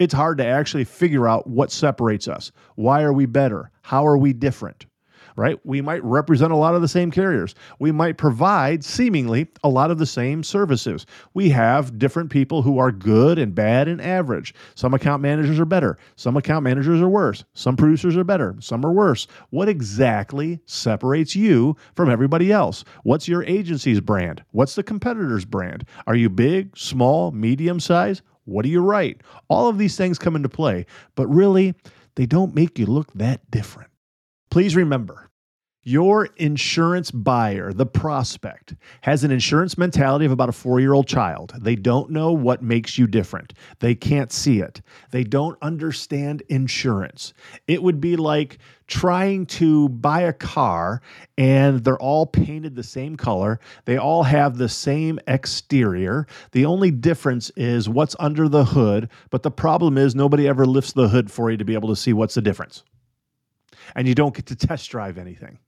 it's 0.00 0.14
hard 0.14 0.38
to 0.38 0.46
actually 0.46 0.84
figure 0.84 1.28
out 1.28 1.46
what 1.46 1.70
separates 1.70 2.26
us. 2.26 2.50
Why 2.74 3.02
are 3.02 3.12
we 3.12 3.26
better? 3.26 3.70
How 3.82 4.04
are 4.06 4.16
we 4.18 4.32
different? 4.32 4.86
Right? 5.36 5.58
We 5.64 5.80
might 5.80 6.02
represent 6.04 6.52
a 6.52 6.56
lot 6.56 6.74
of 6.74 6.82
the 6.82 6.88
same 6.88 7.10
carriers. 7.10 7.54
We 7.78 7.92
might 7.92 8.16
provide 8.16 8.84
seemingly 8.84 9.48
a 9.62 9.68
lot 9.68 9.90
of 9.90 9.98
the 9.98 10.06
same 10.06 10.42
services. 10.42 11.06
We 11.34 11.50
have 11.50 11.98
different 11.98 12.30
people 12.30 12.62
who 12.62 12.78
are 12.78 12.92
good 12.92 13.38
and 13.38 13.54
bad 13.54 13.88
and 13.88 14.00
average. 14.00 14.54
Some 14.74 14.94
account 14.94 15.22
managers 15.22 15.58
are 15.58 15.64
better, 15.64 15.98
some 16.16 16.36
account 16.36 16.64
managers 16.64 17.00
are 17.00 17.08
worse, 17.08 17.44
some 17.54 17.76
producers 17.76 18.16
are 18.16 18.24
better, 18.24 18.54
some 18.60 18.84
are 18.84 18.92
worse. 18.92 19.26
What 19.50 19.68
exactly 19.68 20.60
separates 20.66 21.34
you 21.34 21.76
from 21.94 22.10
everybody 22.10 22.52
else? 22.52 22.84
What's 23.02 23.28
your 23.28 23.44
agency's 23.44 24.00
brand? 24.00 24.42
What's 24.52 24.74
the 24.74 24.82
competitor's 24.82 25.44
brand? 25.44 25.84
Are 26.06 26.16
you 26.16 26.28
big, 26.28 26.76
small, 26.76 27.32
medium 27.32 27.80
size? 27.80 28.22
What 28.44 28.62
do 28.62 28.68
you 28.68 28.82
write? 28.82 29.22
All 29.48 29.68
of 29.68 29.78
these 29.78 29.96
things 29.96 30.18
come 30.18 30.36
into 30.36 30.48
play, 30.48 30.86
but 31.14 31.26
really, 31.28 31.74
they 32.16 32.26
don't 32.26 32.54
make 32.54 32.78
you 32.78 32.86
look 32.86 33.12
that 33.14 33.50
different. 33.50 33.90
Please 34.54 34.76
remember, 34.76 35.32
your 35.82 36.26
insurance 36.36 37.10
buyer, 37.10 37.72
the 37.72 37.86
prospect, 37.86 38.76
has 39.00 39.24
an 39.24 39.32
insurance 39.32 39.76
mentality 39.76 40.26
of 40.26 40.30
about 40.30 40.48
a 40.48 40.52
four 40.52 40.78
year 40.78 40.92
old 40.92 41.08
child. 41.08 41.52
They 41.60 41.74
don't 41.74 42.10
know 42.10 42.30
what 42.30 42.62
makes 42.62 42.96
you 42.96 43.08
different. 43.08 43.54
They 43.80 43.96
can't 43.96 44.30
see 44.30 44.60
it. 44.60 44.80
They 45.10 45.24
don't 45.24 45.58
understand 45.60 46.44
insurance. 46.48 47.34
It 47.66 47.82
would 47.82 48.00
be 48.00 48.14
like 48.14 48.58
trying 48.86 49.46
to 49.46 49.88
buy 49.88 50.20
a 50.20 50.32
car 50.32 51.02
and 51.36 51.82
they're 51.82 51.98
all 51.98 52.24
painted 52.24 52.76
the 52.76 52.84
same 52.84 53.16
color. 53.16 53.58
They 53.86 53.96
all 53.96 54.22
have 54.22 54.56
the 54.56 54.68
same 54.68 55.18
exterior. 55.26 56.28
The 56.52 56.64
only 56.64 56.92
difference 56.92 57.50
is 57.56 57.88
what's 57.88 58.14
under 58.20 58.48
the 58.48 58.66
hood. 58.66 59.10
But 59.30 59.42
the 59.42 59.50
problem 59.50 59.98
is 59.98 60.14
nobody 60.14 60.46
ever 60.46 60.64
lifts 60.64 60.92
the 60.92 61.08
hood 61.08 61.28
for 61.28 61.50
you 61.50 61.56
to 61.56 61.64
be 61.64 61.74
able 61.74 61.88
to 61.88 61.96
see 61.96 62.12
what's 62.12 62.36
the 62.36 62.40
difference 62.40 62.84
and 63.94 64.08
you 64.08 64.14
don't 64.14 64.34
get 64.34 64.46
to 64.46 64.56
test 64.56 64.90
drive 64.90 65.18
anything. 65.18 65.58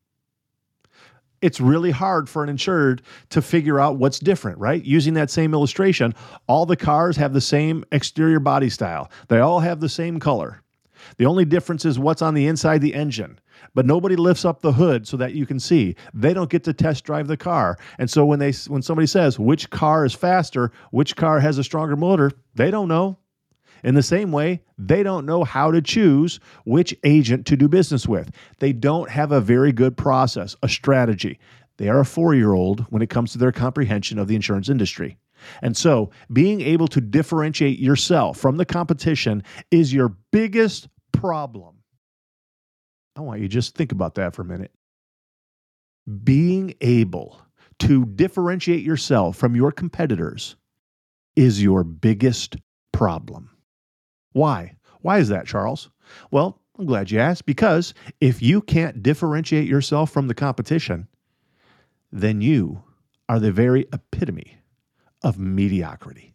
It's 1.43 1.61
really 1.61 1.91
hard 1.91 2.29
for 2.29 2.43
an 2.43 2.49
insured 2.49 3.03
to 3.29 3.43
figure 3.43 3.79
out 3.79 3.99
what's 3.99 4.19
different, 4.19 4.59
right? 4.59 4.83
Using 4.83 5.15
that 5.15 5.31
same 5.31 5.53
illustration, 5.53 6.15
all 6.47 6.65
the 6.65 6.77
cars 6.77 7.17
have 7.19 7.35
the 7.35 7.41
same 7.41 7.85
exterior 7.93 8.41
body 8.41 8.71
style. 8.71 9.11
They 9.29 9.41
all 9.41 9.61
have 9.61 9.81
the 9.81 9.89
same 9.89 10.19
color. 10.19 10.63
The 11.19 11.27
only 11.27 11.45
difference 11.45 11.85
is 11.85 11.99
what's 11.99 12.23
on 12.23 12.35
the 12.35 12.47
inside 12.47 12.81
the 12.81 12.95
engine. 12.95 13.39
But 13.75 13.87
nobody 13.87 14.17
lifts 14.17 14.45
up 14.45 14.61
the 14.61 14.73
hood 14.73 15.07
so 15.07 15.17
that 15.19 15.35
you 15.35 15.47
can 15.47 15.61
see. 15.61 15.97
They 16.15 16.33
don't 16.33 16.51
get 16.51 16.65
to 16.65 16.73
test 16.73 17.05
drive 17.05 17.27
the 17.27 17.37
car. 17.37 17.79
And 17.99 18.11
so 18.11 18.25
when 18.25 18.39
they 18.39 18.53
when 18.69 18.83
somebody 18.83 19.07
says 19.07 19.39
which 19.39 19.71
car 19.71 20.05
is 20.05 20.15
faster, 20.15 20.73
which 20.91 21.17
car 21.17 21.41
has 21.41 21.59
a 21.59 21.65
stronger 21.65 21.97
motor, 21.97 22.31
they 22.55 22.71
don't 22.71 22.89
know. 22.89 23.19
In 23.85 23.95
the 23.95 24.03
same 24.03 24.33
way, 24.33 24.63
they 24.79 25.03
don't 25.03 25.27
know 25.27 25.45
how 25.45 25.71
to 25.71 25.83
choose 25.83 26.41
which 26.65 26.95
agent 27.05 27.47
to 27.47 27.57
do 27.57 27.69
business 27.69 28.07
with. 28.07 28.31
They 28.59 28.73
don't 28.73 29.11
have 29.11 29.33
a 29.33 29.41
very 29.41 29.73
good 29.73 29.97
process, 29.97 30.57
a 30.63 30.69
strategy. 30.69 31.39
They 31.77 31.89
are 31.89 32.01
a 32.01 32.05
four 32.05 32.35
year 32.35 32.53
old 32.53 32.81
when 32.91 33.03
it 33.03 33.11
comes 33.11 33.33
to 33.33 33.39
their 33.39 33.53
comprehension 33.53 34.19
of 34.19 34.29
the 34.29 34.35
insurance 34.35 34.69
industry. 34.69 35.19
And 35.63 35.77
so, 35.77 36.11
being 36.33 36.61
able 36.61 36.89
to 36.89 37.01
differentiate 37.01 37.79
yourself 37.79 38.39
from 38.39 38.57
the 38.57 38.65
competition 38.65 39.43
is 39.71 39.93
your 39.93 40.17
biggest 40.33 40.89
problem. 41.13 41.77
I 43.17 43.21
want 43.21 43.41
you 43.41 43.49
to 43.49 43.53
just 43.53 43.75
think 43.75 43.93
about 43.93 44.15
that 44.17 44.35
for 44.35 44.43
a 44.43 44.47
minute. 44.47 44.73
Being 46.25 46.75
able 46.81 47.41
to 47.81 48.07
differentiate 48.07 48.83
yourself 48.83 49.37
from 49.37 49.55
your 49.55 49.73
competitors 49.73 50.57
is 51.35 51.63
your 51.63 51.85
biggest 51.85 52.57
problem. 52.93 53.51
Why? 54.37 54.77
Why 55.01 55.17
is 55.19 55.29
that, 55.29 55.47
Charles? 55.47 55.89
Well, 56.31 56.61
I'm 56.79 56.85
glad 56.85 57.11
you 57.11 57.19
asked 57.19 57.47
because 57.47 57.95
if 58.21 58.43
you 58.43 58.61
can't 58.61 59.03
differentiate 59.03 59.67
yourself 59.67 60.11
from 60.11 60.29
the 60.29 60.35
competition, 60.35 61.09
then 62.13 62.43
you 62.43 62.83
are 63.31 63.41
the 63.41 63.51
very 63.51 63.87
epitome 63.95 64.59
of 65.23 65.39
mediocrity. 65.39 66.35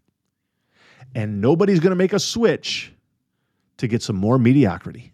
And 1.13 1.41
nobody's 1.41 1.79
going 1.79 1.91
to 1.91 1.95
make 1.95 2.13
a 2.13 2.19
switch 2.19 2.91
to 3.77 3.87
get 3.87 4.01
some 4.01 4.15
more 4.15 4.39
mediocrity. 4.39 5.13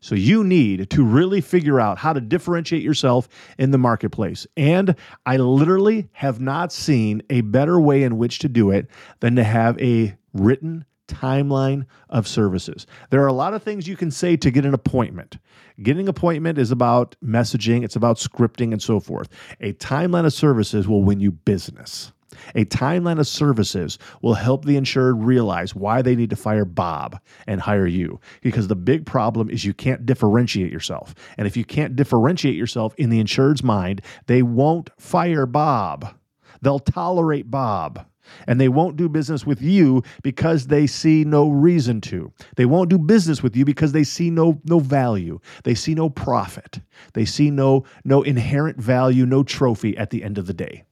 So 0.00 0.14
you 0.14 0.44
need 0.44 0.90
to 0.90 1.02
really 1.02 1.40
figure 1.40 1.80
out 1.80 1.96
how 1.96 2.12
to 2.12 2.20
differentiate 2.20 2.82
yourself 2.82 3.26
in 3.56 3.70
the 3.70 3.78
marketplace. 3.78 4.46
And 4.58 4.94
I 5.24 5.38
literally 5.38 6.10
have 6.12 6.42
not 6.42 6.72
seen 6.72 7.22
a 7.30 7.40
better 7.40 7.80
way 7.80 8.02
in 8.02 8.18
which 8.18 8.40
to 8.40 8.50
do 8.50 8.70
it 8.70 8.86
than 9.20 9.36
to 9.36 9.44
have 9.44 9.80
a 9.80 10.14
written 10.34 10.84
timeline 11.08 11.86
of 12.10 12.26
services. 12.26 12.86
There 13.10 13.22
are 13.22 13.28
a 13.28 13.32
lot 13.32 13.54
of 13.54 13.62
things 13.62 13.88
you 13.88 13.96
can 13.96 14.10
say 14.10 14.36
to 14.36 14.50
get 14.50 14.64
an 14.64 14.74
appointment. 14.74 15.38
Getting 15.82 16.08
appointment 16.08 16.58
is 16.58 16.70
about 16.70 17.16
messaging, 17.24 17.84
it's 17.84 17.96
about 17.96 18.16
scripting 18.16 18.72
and 18.72 18.82
so 18.82 19.00
forth. 19.00 19.28
A 19.60 19.72
timeline 19.74 20.26
of 20.26 20.32
services 20.32 20.88
will 20.88 21.02
win 21.02 21.20
you 21.20 21.32
business. 21.32 22.12
A 22.54 22.64
timeline 22.64 23.18
of 23.18 23.28
services 23.28 23.98
will 24.22 24.34
help 24.34 24.64
the 24.64 24.76
insured 24.76 25.22
realize 25.22 25.74
why 25.74 26.02
they 26.02 26.16
need 26.16 26.30
to 26.30 26.36
fire 26.36 26.64
Bob 26.64 27.18
and 27.46 27.60
hire 27.60 27.86
you. 27.86 28.20
Because 28.42 28.68
the 28.68 28.76
big 28.76 29.06
problem 29.06 29.50
is 29.50 29.64
you 29.64 29.74
can't 29.74 30.04
differentiate 30.04 30.72
yourself. 30.72 31.14
And 31.38 31.46
if 31.46 31.56
you 31.56 31.64
can't 31.64 31.96
differentiate 31.96 32.56
yourself 32.56 32.94
in 32.96 33.10
the 33.10 33.20
insured's 33.20 33.62
mind, 33.62 34.02
they 34.26 34.42
won't 34.42 34.90
fire 34.98 35.46
Bob. 35.46 36.14
They'll 36.60 36.78
tolerate 36.78 37.50
Bob 37.50 38.06
and 38.46 38.60
they 38.60 38.68
won't 38.68 38.96
do 38.96 39.08
business 39.08 39.46
with 39.46 39.60
you 39.60 40.02
because 40.22 40.66
they 40.66 40.86
see 40.86 41.24
no 41.24 41.48
reason 41.48 42.00
to. 42.02 42.32
They 42.56 42.64
won't 42.64 42.90
do 42.90 42.98
business 42.98 43.42
with 43.42 43.56
you 43.56 43.64
because 43.64 43.92
they 43.92 44.04
see 44.04 44.30
no 44.30 44.60
no 44.64 44.78
value. 44.78 45.40
They 45.64 45.74
see 45.74 45.94
no 45.94 46.10
profit. 46.10 46.80
They 47.12 47.24
see 47.24 47.50
no 47.50 47.84
no 48.04 48.22
inherent 48.22 48.78
value, 48.78 49.26
no 49.26 49.42
trophy 49.42 49.96
at 49.96 50.10
the 50.10 50.22
end 50.22 50.38
of 50.38 50.46
the 50.46 50.54
day. 50.54 50.84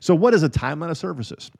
So 0.00 0.14
what 0.14 0.34
is 0.34 0.42
a 0.42 0.48
timeline 0.48 0.90
of 0.90 0.98
services? 0.98 1.50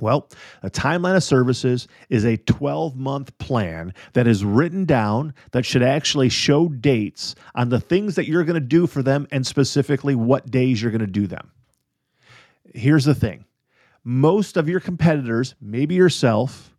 Well, 0.00 0.28
a 0.62 0.70
timeline 0.70 1.16
of 1.16 1.22
services 1.22 1.86
is 2.08 2.24
a 2.24 2.38
12 2.38 2.96
month 2.96 3.36
plan 3.38 3.92
that 4.14 4.26
is 4.26 4.44
written 4.44 4.86
down 4.86 5.34
that 5.52 5.66
should 5.66 5.82
actually 5.82 6.30
show 6.30 6.68
dates 6.68 7.34
on 7.54 7.68
the 7.68 7.80
things 7.80 8.14
that 8.14 8.26
you're 8.26 8.44
going 8.44 8.54
to 8.54 8.60
do 8.60 8.86
for 8.86 9.02
them 9.02 9.28
and 9.30 9.46
specifically 9.46 10.14
what 10.14 10.50
days 10.50 10.80
you're 10.80 10.90
going 10.90 11.00
to 11.00 11.06
do 11.06 11.26
them. 11.26 11.50
Here's 12.74 13.04
the 13.04 13.14
thing 13.14 13.44
most 14.04 14.56
of 14.56 14.68
your 14.68 14.80
competitors, 14.80 15.54
maybe 15.60 15.94
yourself, 15.94 16.70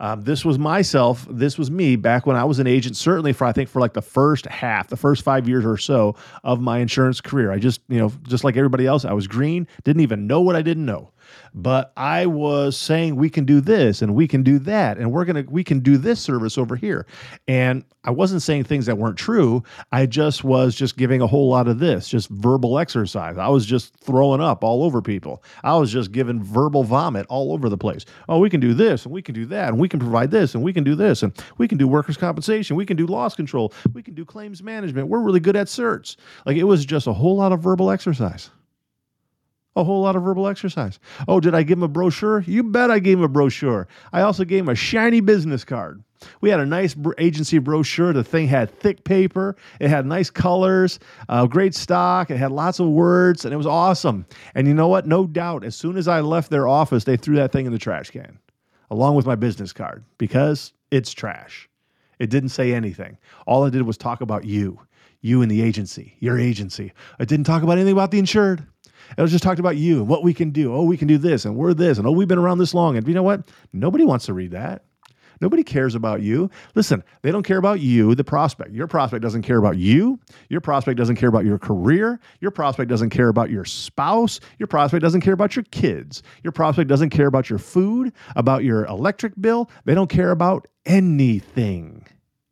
um, 0.00 0.22
this 0.22 0.44
was 0.44 0.58
myself. 0.58 1.26
This 1.30 1.56
was 1.56 1.70
me 1.70 1.96
back 1.96 2.26
when 2.26 2.36
I 2.36 2.44
was 2.44 2.58
an 2.58 2.66
agent. 2.66 2.96
Certainly 2.96 3.32
for 3.32 3.46
I 3.46 3.52
think 3.52 3.68
for 3.68 3.80
like 3.80 3.92
the 3.92 4.02
first 4.02 4.44
half, 4.46 4.88
the 4.88 4.96
first 4.96 5.22
five 5.22 5.48
years 5.48 5.64
or 5.64 5.76
so 5.76 6.16
of 6.42 6.60
my 6.60 6.78
insurance 6.78 7.20
career. 7.20 7.52
I 7.52 7.58
just 7.58 7.80
you 7.88 7.98
know 7.98 8.12
just 8.24 8.42
like 8.42 8.56
everybody 8.56 8.86
else, 8.86 9.04
I 9.04 9.12
was 9.12 9.28
green. 9.28 9.68
Didn't 9.84 10.02
even 10.02 10.26
know 10.26 10.40
what 10.40 10.56
I 10.56 10.62
didn't 10.62 10.84
know 10.84 11.10
but 11.54 11.92
I 11.96 12.26
was 12.26 12.76
saying 12.76 13.16
we 13.16 13.30
can 13.30 13.44
do 13.44 13.60
this 13.60 14.02
and 14.02 14.14
we 14.14 14.26
can 14.26 14.42
do 14.42 14.58
that 14.60 14.98
and 14.98 15.12
we're 15.12 15.24
going 15.24 15.44
to 15.44 15.50
we 15.50 15.64
can 15.64 15.80
do 15.80 15.96
this 15.96 16.20
service 16.20 16.58
over 16.58 16.76
here. 16.76 17.06
And 17.46 17.84
I 18.04 18.10
wasn't 18.10 18.42
saying 18.42 18.64
things 18.64 18.86
that 18.86 18.98
weren't 18.98 19.16
true. 19.16 19.62
I 19.92 20.06
just 20.06 20.44
was 20.44 20.74
just 20.74 20.96
giving 20.96 21.22
a 21.22 21.26
whole 21.26 21.48
lot 21.48 21.68
of 21.68 21.78
this, 21.78 22.08
just 22.08 22.28
verbal 22.28 22.78
exercise. 22.78 23.38
I 23.38 23.48
was 23.48 23.64
just 23.64 23.96
throwing 23.96 24.40
up 24.40 24.62
all 24.62 24.82
over 24.82 25.00
people. 25.00 25.42
I 25.62 25.76
was 25.76 25.90
just 25.90 26.12
giving 26.12 26.42
verbal 26.42 26.84
vomit 26.84 27.26
all 27.28 27.52
over 27.52 27.68
the 27.68 27.78
place. 27.78 28.04
Oh, 28.28 28.40
we 28.40 28.50
can 28.50 28.60
do 28.60 28.74
this 28.74 29.04
and 29.04 29.14
we 29.14 29.22
can 29.22 29.34
do 29.34 29.46
that 29.46 29.68
and 29.68 29.78
we 29.78 29.88
can 29.88 30.00
provide 30.00 30.30
this 30.30 30.54
and 30.54 30.62
we 30.62 30.72
can 30.72 30.84
do 30.84 30.94
this 30.94 31.22
and 31.22 31.32
we 31.56 31.66
can 31.66 31.78
do 31.78 31.88
workers' 31.88 32.16
compensation. 32.16 32.76
We 32.76 32.86
can 32.86 32.96
do 32.96 33.06
loss 33.06 33.34
control. 33.34 33.72
We 33.92 34.02
can 34.02 34.14
do 34.14 34.24
claims 34.24 34.62
management. 34.62 35.08
We're 35.08 35.22
really 35.22 35.40
good 35.40 35.56
at 35.56 35.68
certs. 35.68 36.16
Like 36.44 36.56
it 36.56 36.64
was 36.64 36.84
just 36.84 37.06
a 37.06 37.12
whole 37.12 37.36
lot 37.36 37.52
of 37.52 37.60
verbal 37.60 37.90
exercise 37.90 38.50
a 39.76 39.84
whole 39.84 40.02
lot 40.02 40.16
of 40.16 40.22
verbal 40.22 40.48
exercise. 40.48 40.98
Oh, 41.26 41.40
did 41.40 41.54
I 41.54 41.62
give 41.62 41.78
him 41.78 41.82
a 41.82 41.88
brochure? 41.88 42.40
You 42.46 42.62
bet 42.62 42.90
I 42.90 42.98
gave 42.98 43.18
him 43.18 43.24
a 43.24 43.28
brochure. 43.28 43.88
I 44.12 44.22
also 44.22 44.44
gave 44.44 44.64
him 44.64 44.68
a 44.68 44.74
shiny 44.74 45.20
business 45.20 45.64
card. 45.64 46.02
We 46.40 46.48
had 46.48 46.60
a 46.60 46.66
nice 46.66 46.96
agency 47.18 47.58
brochure. 47.58 48.12
The 48.12 48.24
thing 48.24 48.48
had 48.48 48.70
thick 48.80 49.04
paper, 49.04 49.56
it 49.78 49.90
had 49.90 50.06
nice 50.06 50.30
colors, 50.30 50.98
uh, 51.28 51.46
great 51.46 51.74
stock, 51.74 52.30
it 52.30 52.38
had 52.38 52.50
lots 52.50 52.80
of 52.80 52.88
words, 52.88 53.44
and 53.44 53.52
it 53.52 53.58
was 53.58 53.66
awesome. 53.66 54.24
And 54.54 54.66
you 54.66 54.72
know 54.72 54.88
what? 54.88 55.06
No 55.06 55.26
doubt, 55.26 55.64
as 55.64 55.76
soon 55.76 55.96
as 55.96 56.08
I 56.08 56.20
left 56.20 56.50
their 56.50 56.66
office, 56.66 57.04
they 57.04 57.16
threw 57.16 57.36
that 57.36 57.52
thing 57.52 57.66
in 57.66 57.72
the 57.72 57.78
trash 57.78 58.10
can 58.10 58.38
along 58.90 59.16
with 59.16 59.26
my 59.26 59.34
business 59.34 59.72
card 59.72 60.04
because 60.18 60.72
it's 60.90 61.12
trash. 61.12 61.68
It 62.18 62.30
didn't 62.30 62.50
say 62.50 62.72
anything. 62.72 63.18
All 63.46 63.64
it 63.64 63.72
did 63.72 63.82
was 63.82 63.96
talk 63.96 64.20
about 64.20 64.44
you, 64.44 64.78
you 65.20 65.42
and 65.42 65.50
the 65.50 65.62
agency, 65.62 66.16
your 66.20 66.38
agency. 66.38 66.92
It 67.18 67.28
didn't 67.28 67.46
talk 67.46 67.62
about 67.62 67.72
anything 67.72 67.92
about 67.92 68.12
the 68.12 68.18
insured. 68.18 68.64
It 69.16 69.22
was 69.22 69.30
just 69.30 69.44
talked 69.44 69.60
about 69.60 69.76
you 69.76 69.98
and 69.98 70.08
what 70.08 70.22
we 70.22 70.34
can 70.34 70.50
do. 70.50 70.74
Oh, 70.74 70.84
we 70.84 70.96
can 70.96 71.08
do 71.08 71.18
this 71.18 71.44
and 71.44 71.56
we're 71.56 71.74
this 71.74 71.98
and 71.98 72.06
oh, 72.06 72.12
we've 72.12 72.28
been 72.28 72.38
around 72.38 72.58
this 72.58 72.74
long. 72.74 72.96
And 72.96 73.06
you 73.06 73.14
know 73.14 73.22
what? 73.22 73.48
Nobody 73.72 74.04
wants 74.04 74.26
to 74.26 74.34
read 74.34 74.52
that. 74.52 74.84
Nobody 75.40 75.62
cares 75.62 75.94
about 75.94 76.22
you. 76.22 76.50
Listen, 76.74 77.02
they 77.22 77.30
don't 77.30 77.42
care 77.42 77.58
about 77.58 77.80
you, 77.80 78.14
the 78.14 78.24
prospect. 78.24 78.72
Your 78.72 78.86
prospect 78.86 79.22
doesn't 79.22 79.42
care 79.42 79.58
about 79.58 79.76
you. 79.76 80.18
Your 80.48 80.60
prospect 80.60 80.96
doesn't 80.96 81.16
care 81.16 81.28
about 81.28 81.44
your 81.44 81.58
career. 81.58 82.20
Your 82.40 82.50
prospect 82.50 82.88
doesn't 82.88 83.10
care 83.10 83.28
about 83.28 83.50
your 83.50 83.64
spouse. 83.64 84.40
Your 84.58 84.66
prospect 84.66 85.02
doesn't 85.02 85.20
care 85.22 85.34
about 85.34 85.56
your 85.56 85.64
kids. 85.70 86.22
Your 86.42 86.52
prospect 86.52 86.88
doesn't 86.88 87.10
care 87.10 87.26
about 87.26 87.50
your 87.50 87.58
food, 87.58 88.12
about 88.36 88.64
your 88.64 88.84
electric 88.86 89.32
bill. 89.40 89.70
They 89.84 89.94
don't 89.94 90.10
care 90.10 90.30
about 90.30 90.68
anything 90.86 92.06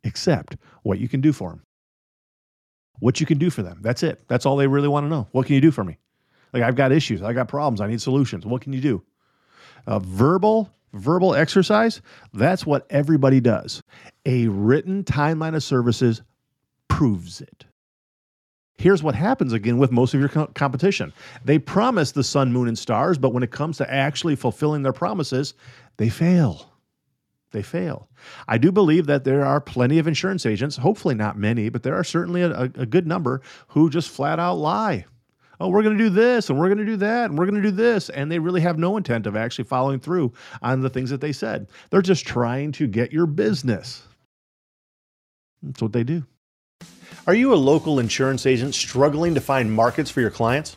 except 0.04 0.56
what 0.82 0.98
you 0.98 1.08
can 1.08 1.20
do 1.20 1.32
for 1.32 1.50
them. 1.50 1.62
What 2.98 3.20
you 3.20 3.26
can 3.26 3.38
do 3.38 3.50
for 3.50 3.62
them. 3.62 3.78
That's 3.82 4.02
it. 4.02 4.22
That's 4.28 4.46
all 4.46 4.56
they 4.56 4.66
really 4.66 4.88
want 4.88 5.04
to 5.04 5.08
know. 5.08 5.28
What 5.32 5.46
can 5.46 5.54
you 5.54 5.60
do 5.60 5.70
for 5.70 5.82
me? 5.82 5.98
Like, 6.52 6.62
I've 6.62 6.76
got 6.76 6.92
issues. 6.92 7.22
I 7.22 7.32
got 7.32 7.48
problems. 7.48 7.80
I 7.80 7.86
need 7.86 8.00
solutions. 8.00 8.44
What 8.44 8.62
can 8.62 8.72
you 8.72 8.80
do? 8.80 9.02
A 9.86 9.98
verbal 10.00 10.72
verbal 10.92 11.34
exercise, 11.34 12.02
that's 12.32 12.66
what 12.66 12.86
everybody 12.90 13.40
does. 13.40 13.82
A 14.26 14.48
written 14.48 15.04
timeline 15.04 15.54
of 15.54 15.62
services 15.62 16.22
proves 16.88 17.40
it. 17.40 17.66
Here's 18.76 19.02
what 19.02 19.14
happens 19.14 19.52
again 19.52 19.78
with 19.78 19.92
most 19.92 20.12
of 20.12 20.20
your 20.20 20.28
co- 20.28 20.48
competition. 20.48 21.12
They 21.44 21.58
promise 21.58 22.12
the 22.12 22.24
sun, 22.24 22.52
moon, 22.52 22.68
and 22.68 22.78
stars, 22.78 23.16
but 23.16 23.32
when 23.32 23.42
it 23.42 23.50
comes 23.50 23.78
to 23.78 23.92
actually 23.92 24.34
fulfilling 24.34 24.82
their 24.82 24.92
promises, 24.92 25.54
they 25.98 26.08
fail. 26.08 26.70
They 27.52 27.62
fail. 27.62 28.08
I 28.48 28.58
do 28.58 28.72
believe 28.72 29.06
that 29.06 29.24
there 29.24 29.44
are 29.44 29.60
plenty 29.60 29.98
of 29.98 30.08
insurance 30.08 30.46
agents, 30.46 30.76
hopefully 30.76 31.14
not 31.14 31.38
many, 31.38 31.68
but 31.68 31.82
there 31.82 31.94
are 31.94 32.04
certainly 32.04 32.42
a, 32.42 32.62
a 32.62 32.86
good 32.86 33.06
number 33.06 33.42
who 33.68 33.90
just 33.90 34.08
flat 34.08 34.40
out 34.40 34.54
lie 34.54 35.04
oh, 35.60 35.68
we're 35.68 35.82
going 35.82 35.96
to 35.96 36.04
do 36.04 36.10
this 36.10 36.50
and 36.50 36.58
we're 36.58 36.68
going 36.68 36.78
to 36.78 36.84
do 36.84 36.96
that 36.96 37.30
and 37.30 37.38
we're 37.38 37.46
going 37.46 37.60
to 37.60 37.62
do 37.62 37.70
this. 37.70 38.08
And 38.08 38.30
they 38.30 38.38
really 38.38 38.60
have 38.60 38.78
no 38.78 38.96
intent 38.96 39.26
of 39.26 39.36
actually 39.36 39.64
following 39.64 40.00
through 40.00 40.32
on 40.60 40.80
the 40.80 40.90
things 40.90 41.10
that 41.10 41.20
they 41.20 41.32
said. 41.32 41.68
They're 41.90 42.02
just 42.02 42.26
trying 42.26 42.72
to 42.72 42.86
get 42.86 43.12
your 43.12 43.26
business. 43.26 44.02
That's 45.62 45.82
what 45.82 45.92
they 45.92 46.04
do. 46.04 46.24
Are 47.26 47.34
you 47.34 47.54
a 47.54 47.56
local 47.56 48.00
insurance 48.00 48.46
agent 48.46 48.74
struggling 48.74 49.34
to 49.34 49.40
find 49.40 49.72
markets 49.72 50.10
for 50.10 50.20
your 50.20 50.30
clients? 50.30 50.76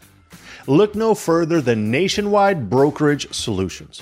Look 0.67 0.95
no 0.95 1.15
further 1.15 1.61
than 1.61 1.89
Nationwide 1.89 2.69
Brokerage 2.69 3.33
Solutions. 3.33 4.01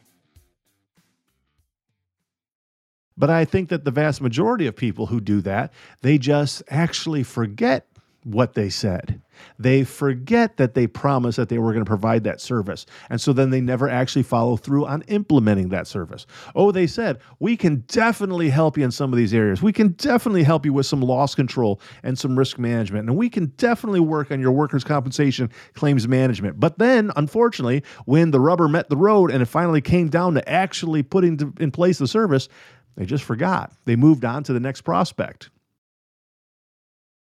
But 3.17 3.29
I 3.29 3.45
think 3.45 3.69
that 3.69 3.85
the 3.85 3.91
vast 3.91 4.21
majority 4.21 4.67
of 4.67 4.75
people 4.75 5.07
who 5.07 5.19
do 5.19 5.41
that, 5.41 5.73
they 6.01 6.17
just 6.17 6.63
actually 6.69 7.23
forget 7.23 7.87
what 8.23 8.53
they 8.53 8.69
said. 8.69 9.21
They 9.57 9.83
forget 9.83 10.57
that 10.57 10.75
they 10.75 10.85
promised 10.85 11.37
that 11.37 11.49
they 11.49 11.57
were 11.57 11.71
going 11.73 11.83
to 11.83 11.89
provide 11.89 12.23
that 12.25 12.39
service. 12.39 12.85
And 13.09 13.19
so 13.19 13.33
then 13.33 13.49
they 13.49 13.61
never 13.61 13.89
actually 13.89 14.21
follow 14.23 14.57
through 14.57 14.85
on 14.85 15.01
implementing 15.03 15.69
that 15.69 15.87
service. 15.87 16.27
Oh, 16.53 16.71
they 16.71 16.85
said, 16.85 17.19
we 17.39 17.57
can 17.57 17.77
definitely 17.87 18.49
help 18.49 18.77
you 18.77 18.83
in 18.83 18.91
some 18.91 19.11
of 19.11 19.17
these 19.17 19.33
areas. 19.33 19.63
We 19.63 19.73
can 19.73 19.89
definitely 19.93 20.43
help 20.43 20.65
you 20.65 20.73
with 20.73 20.85
some 20.85 21.01
loss 21.01 21.33
control 21.33 21.81
and 22.03 22.17
some 22.17 22.37
risk 22.37 22.59
management. 22.59 23.09
And 23.09 23.17
we 23.17 23.29
can 23.29 23.47
definitely 23.57 24.01
work 24.01 24.31
on 24.31 24.39
your 24.39 24.51
workers' 24.51 24.83
compensation 24.83 25.49
claims 25.73 26.07
management. 26.07 26.59
But 26.59 26.77
then, 26.77 27.11
unfortunately, 27.15 27.83
when 28.05 28.29
the 28.29 28.39
rubber 28.39 28.67
met 28.67 28.89
the 28.89 28.97
road 28.97 29.31
and 29.31 29.41
it 29.41 29.47
finally 29.47 29.81
came 29.81 30.09
down 30.09 30.35
to 30.35 30.47
actually 30.47 31.01
putting 31.01 31.55
in 31.59 31.71
place 31.71 31.97
the 31.97 32.07
service, 32.07 32.47
they 32.95 33.05
just 33.05 33.23
forgot. 33.23 33.73
They 33.85 33.95
moved 33.95 34.25
on 34.25 34.43
to 34.43 34.53
the 34.53 34.59
next 34.59 34.81
prospect. 34.81 35.49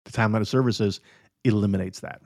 The 0.06 0.12
timeline 0.12 0.42
of 0.42 0.48
services 0.48 1.02
eliminates 1.44 2.00
that. 2.00 2.22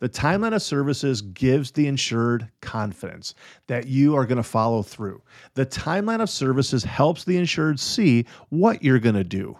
The 0.00 0.08
timeline 0.08 0.54
of 0.54 0.62
services 0.62 1.20
gives 1.20 1.70
the 1.70 1.86
insured 1.86 2.48
confidence 2.62 3.34
that 3.66 3.86
you 3.86 4.14
are 4.16 4.24
going 4.24 4.36
to 4.36 4.42
follow 4.42 4.82
through. 4.82 5.22
The 5.54 5.66
timeline 5.66 6.22
of 6.22 6.30
services 6.30 6.82
helps 6.82 7.24
the 7.24 7.36
insured 7.36 7.78
see 7.78 8.24
what 8.48 8.82
you're 8.82 8.98
going 8.98 9.16
to 9.16 9.24
do 9.24 9.58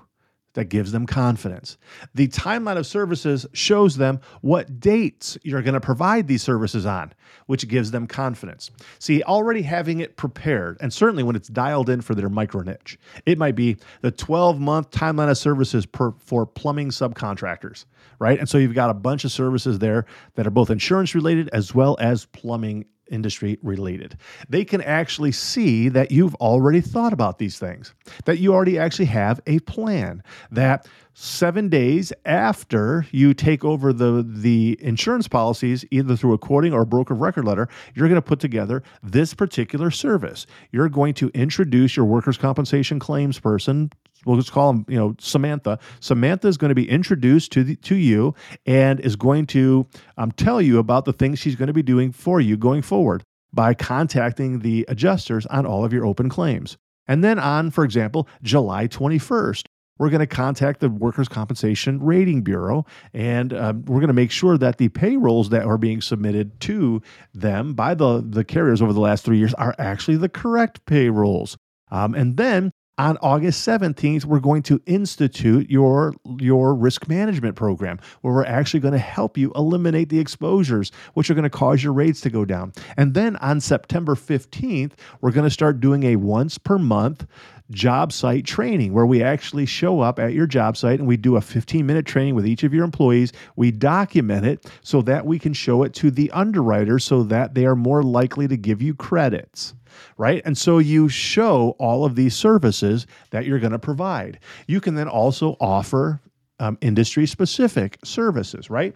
that 0.56 0.70
gives 0.70 0.90
them 0.90 1.06
confidence. 1.06 1.76
The 2.14 2.28
timeline 2.28 2.78
of 2.78 2.86
services 2.86 3.46
shows 3.52 3.96
them 3.96 4.20
what 4.40 4.80
dates 4.80 5.36
you're 5.42 5.62
going 5.62 5.74
to 5.74 5.80
provide 5.80 6.26
these 6.26 6.42
services 6.42 6.86
on, 6.86 7.12
which 7.44 7.68
gives 7.68 7.90
them 7.90 8.06
confidence. 8.06 8.70
See, 8.98 9.22
already 9.22 9.62
having 9.62 10.00
it 10.00 10.16
prepared, 10.16 10.78
and 10.80 10.92
certainly 10.92 11.22
when 11.22 11.36
it's 11.36 11.48
dialed 11.48 11.90
in 11.90 12.00
for 12.00 12.14
their 12.14 12.30
micro 12.30 12.62
niche, 12.62 12.98
it 13.26 13.38
might 13.38 13.54
be 13.54 13.76
the 14.00 14.10
12 14.10 14.58
month 14.58 14.90
timeline 14.90 15.30
of 15.30 15.36
services 15.36 15.84
per, 15.84 16.12
for 16.18 16.46
plumbing 16.46 16.88
subcontractors, 16.88 17.84
right? 18.18 18.38
And 18.38 18.48
so 18.48 18.56
you've 18.56 18.74
got 18.74 18.88
a 18.88 18.94
bunch 18.94 19.24
of 19.24 19.32
services 19.32 19.78
there 19.78 20.06
that 20.36 20.46
are 20.46 20.50
both 20.50 20.70
insurance 20.70 21.14
related 21.14 21.50
as 21.52 21.74
well 21.74 21.98
as 22.00 22.24
plumbing 22.24 22.86
industry 23.10 23.58
related. 23.62 24.18
They 24.48 24.64
can 24.64 24.80
actually 24.82 25.32
see 25.32 25.88
that 25.90 26.10
you've 26.10 26.34
already 26.36 26.80
thought 26.80 27.12
about 27.12 27.38
these 27.38 27.58
things, 27.58 27.94
that 28.24 28.38
you 28.38 28.52
already 28.52 28.78
actually 28.78 29.06
have 29.06 29.40
a 29.46 29.58
plan, 29.60 30.22
that 30.50 30.86
seven 31.14 31.68
days 31.68 32.12
after 32.24 33.06
you 33.10 33.32
take 33.32 33.64
over 33.64 33.92
the, 33.92 34.24
the 34.26 34.76
insurance 34.80 35.26
policies, 35.26 35.84
either 35.90 36.14
through 36.14 36.34
a 36.34 36.38
quoting 36.38 36.74
or 36.74 36.82
a 36.82 36.86
broker 36.86 37.14
record 37.14 37.44
letter, 37.44 37.68
you're 37.94 38.08
going 38.08 38.20
to 38.20 38.22
put 38.22 38.40
together 38.40 38.82
this 39.02 39.32
particular 39.32 39.90
service. 39.90 40.46
You're 40.72 40.90
going 40.90 41.14
to 41.14 41.30
introduce 41.30 41.96
your 41.96 42.04
workers' 42.04 42.36
compensation 42.36 42.98
claims 42.98 43.38
person 43.38 43.90
we'll 44.26 44.36
just 44.36 44.52
call 44.52 44.70
him, 44.70 44.84
you 44.88 44.96
know, 44.96 45.14
Samantha. 45.18 45.78
Samantha 46.00 46.48
is 46.48 46.58
going 46.58 46.68
to 46.68 46.74
be 46.74 46.88
introduced 46.88 47.52
to 47.52 47.64
the, 47.64 47.76
to 47.76 47.94
you 47.94 48.34
and 48.66 49.00
is 49.00 49.16
going 49.16 49.46
to 49.46 49.86
um, 50.18 50.32
tell 50.32 50.60
you 50.60 50.78
about 50.78 51.04
the 51.04 51.12
things 51.12 51.38
she's 51.38 51.56
going 51.56 51.68
to 51.68 51.72
be 51.72 51.82
doing 51.82 52.12
for 52.12 52.40
you 52.40 52.56
going 52.56 52.82
forward 52.82 53.22
by 53.52 53.72
contacting 53.72 54.58
the 54.58 54.84
adjusters 54.88 55.46
on 55.46 55.64
all 55.64 55.84
of 55.84 55.92
your 55.92 56.04
open 56.04 56.28
claims. 56.28 56.76
And 57.08 57.22
then 57.22 57.38
on, 57.38 57.70
for 57.70 57.84
example, 57.84 58.28
July 58.42 58.88
21st, 58.88 59.64
we're 59.98 60.10
going 60.10 60.20
to 60.20 60.26
contact 60.26 60.80
the 60.80 60.90
Workers' 60.90 61.28
Compensation 61.28 62.02
Rating 62.02 62.42
Bureau 62.42 62.84
and 63.14 63.54
um, 63.54 63.84
we're 63.86 64.00
going 64.00 64.08
to 64.08 64.14
make 64.14 64.30
sure 64.30 64.58
that 64.58 64.76
the 64.76 64.90
payrolls 64.90 65.48
that 65.50 65.64
are 65.64 65.78
being 65.78 66.02
submitted 66.02 66.60
to 66.60 67.00
them 67.32 67.72
by 67.72 67.94
the, 67.94 68.22
the 68.28 68.44
carriers 68.44 68.82
over 68.82 68.92
the 68.92 69.00
last 69.00 69.24
three 69.24 69.38
years 69.38 69.54
are 69.54 69.74
actually 69.78 70.18
the 70.18 70.28
correct 70.28 70.84
payrolls. 70.84 71.56
Um, 71.90 72.14
and 72.14 72.36
then 72.36 72.72
on 72.98 73.18
August 73.18 73.66
17th, 73.66 74.24
we're 74.24 74.40
going 74.40 74.62
to 74.62 74.80
institute 74.86 75.70
your, 75.70 76.14
your 76.38 76.74
risk 76.74 77.08
management 77.08 77.54
program 77.54 77.98
where 78.22 78.32
we're 78.32 78.44
actually 78.44 78.80
going 78.80 78.92
to 78.92 78.98
help 78.98 79.36
you 79.36 79.52
eliminate 79.54 80.08
the 80.08 80.18
exposures, 80.18 80.90
which 81.12 81.28
are 81.28 81.34
going 81.34 81.44
to 81.44 81.50
cause 81.50 81.82
your 81.82 81.92
rates 81.92 82.22
to 82.22 82.30
go 82.30 82.44
down. 82.44 82.72
And 82.96 83.12
then 83.12 83.36
on 83.36 83.60
September 83.60 84.14
15th, 84.14 84.92
we're 85.20 85.32
going 85.32 85.44
to 85.44 85.50
start 85.50 85.80
doing 85.80 86.04
a 86.04 86.16
once 86.16 86.56
per 86.56 86.78
month 86.78 87.26
job 87.70 88.12
site 88.12 88.44
training 88.44 88.92
where 88.92 89.06
we 89.06 89.22
actually 89.22 89.66
show 89.66 90.00
up 90.00 90.18
at 90.18 90.32
your 90.32 90.46
job 90.46 90.76
site 90.76 90.98
and 90.98 91.08
we 91.08 91.16
do 91.16 91.36
a 91.36 91.40
15 91.40 91.84
minute 91.84 92.06
training 92.06 92.34
with 92.34 92.46
each 92.46 92.62
of 92.62 92.72
your 92.72 92.84
employees. 92.84 93.32
We 93.56 93.70
document 93.70 94.46
it 94.46 94.70
so 94.82 95.02
that 95.02 95.26
we 95.26 95.38
can 95.38 95.52
show 95.52 95.82
it 95.82 95.94
to 95.94 96.10
the 96.10 96.30
underwriter 96.30 96.98
so 96.98 97.22
that 97.24 97.54
they 97.54 97.66
are 97.66 97.76
more 97.76 98.02
likely 98.02 98.48
to 98.48 98.56
give 98.56 98.82
you 98.82 98.94
credits 98.94 99.74
right? 100.18 100.42
And 100.44 100.56
so 100.56 100.78
you 100.78 101.08
show 101.08 101.74
all 101.78 102.04
of 102.04 102.16
these 102.16 102.36
services 102.36 103.06
that 103.30 103.46
you're 103.46 103.58
going 103.58 103.72
to 103.72 103.78
provide. 103.78 104.38
You 104.66 104.80
can 104.80 104.94
then 104.94 105.08
also 105.08 105.56
offer 105.60 106.20
um, 106.60 106.78
industry 106.80 107.26
specific 107.26 107.98
services, 108.04 108.70
right? 108.70 108.94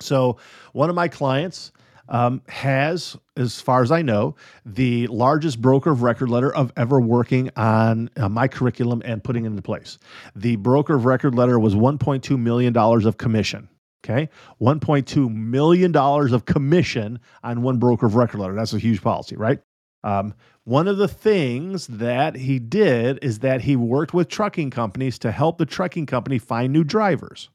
So 0.00 0.38
one 0.72 0.90
of 0.90 0.96
my 0.96 1.08
clients 1.08 1.72
um, 2.08 2.42
has, 2.48 3.16
as 3.36 3.60
far 3.60 3.82
as 3.82 3.90
I 3.90 4.02
know, 4.02 4.36
the 4.64 5.06
largest 5.08 5.60
broker 5.60 5.90
of 5.90 6.02
record 6.02 6.28
letter 6.28 6.54
of 6.54 6.72
ever 6.76 7.00
working 7.00 7.50
on 7.56 8.10
uh, 8.16 8.28
my 8.28 8.48
curriculum 8.48 9.02
and 9.04 9.22
putting 9.22 9.44
it 9.44 9.48
into 9.48 9.62
place. 9.62 9.98
The 10.36 10.56
broker 10.56 10.94
of 10.94 11.04
record 11.04 11.34
letter 11.34 11.58
was 11.58 11.74
$1.2 11.74 12.38
million 12.38 12.76
of 12.76 13.16
commission. 13.18 13.68
Okay. 14.04 14.28
$1.2 14.60 15.34
million 15.34 15.96
of 15.96 16.44
commission 16.44 17.18
on 17.42 17.62
one 17.62 17.78
broker 17.78 18.04
of 18.04 18.16
record 18.16 18.38
letter. 18.38 18.54
That's 18.54 18.74
a 18.74 18.78
huge 18.78 19.00
policy, 19.00 19.34
right? 19.34 19.60
Um, 20.02 20.34
one 20.64 20.88
of 20.88 20.98
the 20.98 21.08
things 21.08 21.86
that 21.86 22.36
he 22.36 22.58
did 22.58 23.18
is 23.22 23.38
that 23.40 23.62
he 23.62 23.76
worked 23.76 24.12
with 24.12 24.28
trucking 24.28 24.70
companies 24.70 25.18
to 25.20 25.32
help 25.32 25.56
the 25.56 25.66
trucking 25.66 26.06
company 26.06 26.38
find 26.38 26.72
new 26.72 26.84
drivers. 26.84 27.48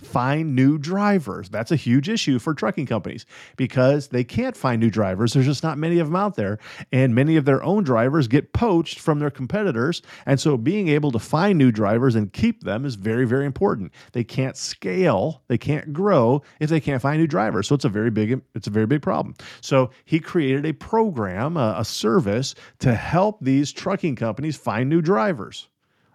Find 0.00 0.54
new 0.54 0.78
drivers. 0.78 1.48
That's 1.48 1.70
a 1.70 1.76
huge 1.76 2.08
issue 2.08 2.38
for 2.38 2.54
trucking 2.54 2.86
companies 2.86 3.26
because 3.56 4.08
they 4.08 4.24
can't 4.24 4.56
find 4.56 4.80
new 4.80 4.90
drivers. 4.90 5.32
There's 5.32 5.46
just 5.46 5.62
not 5.62 5.78
many 5.78 5.98
of 5.98 6.08
them 6.08 6.16
out 6.16 6.36
there. 6.36 6.58
And 6.92 7.14
many 7.14 7.36
of 7.36 7.44
their 7.44 7.62
own 7.62 7.84
drivers 7.84 8.28
get 8.28 8.52
poached 8.52 8.98
from 8.98 9.18
their 9.18 9.30
competitors. 9.30 10.02
And 10.26 10.40
so 10.40 10.56
being 10.56 10.88
able 10.88 11.12
to 11.12 11.18
find 11.18 11.58
new 11.58 11.72
drivers 11.72 12.14
and 12.14 12.32
keep 12.32 12.64
them 12.64 12.84
is 12.84 12.94
very, 12.94 13.24
very 13.24 13.46
important. 13.46 13.92
They 14.12 14.24
can't 14.24 14.56
scale, 14.56 15.42
they 15.48 15.58
can't 15.58 15.92
grow 15.92 16.42
if 16.60 16.70
they 16.70 16.80
can't 16.80 17.02
find 17.02 17.20
new 17.20 17.26
drivers. 17.26 17.68
So 17.68 17.74
it's 17.74 17.84
a 17.84 17.88
very 17.88 18.10
big, 18.10 18.40
it's 18.54 18.66
a 18.66 18.70
very 18.70 18.86
big 18.86 19.02
problem. 19.02 19.34
So 19.60 19.90
he 20.04 20.20
created 20.20 20.66
a 20.66 20.72
program, 20.72 21.56
a, 21.56 21.76
a 21.78 21.84
service 21.84 22.54
to 22.80 22.94
help 22.94 23.38
these 23.40 23.72
trucking 23.72 24.16
companies 24.16 24.56
find 24.56 24.88
new 24.88 25.02
drivers. 25.02 25.68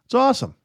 It's 0.06 0.14
awesome. 0.14 0.56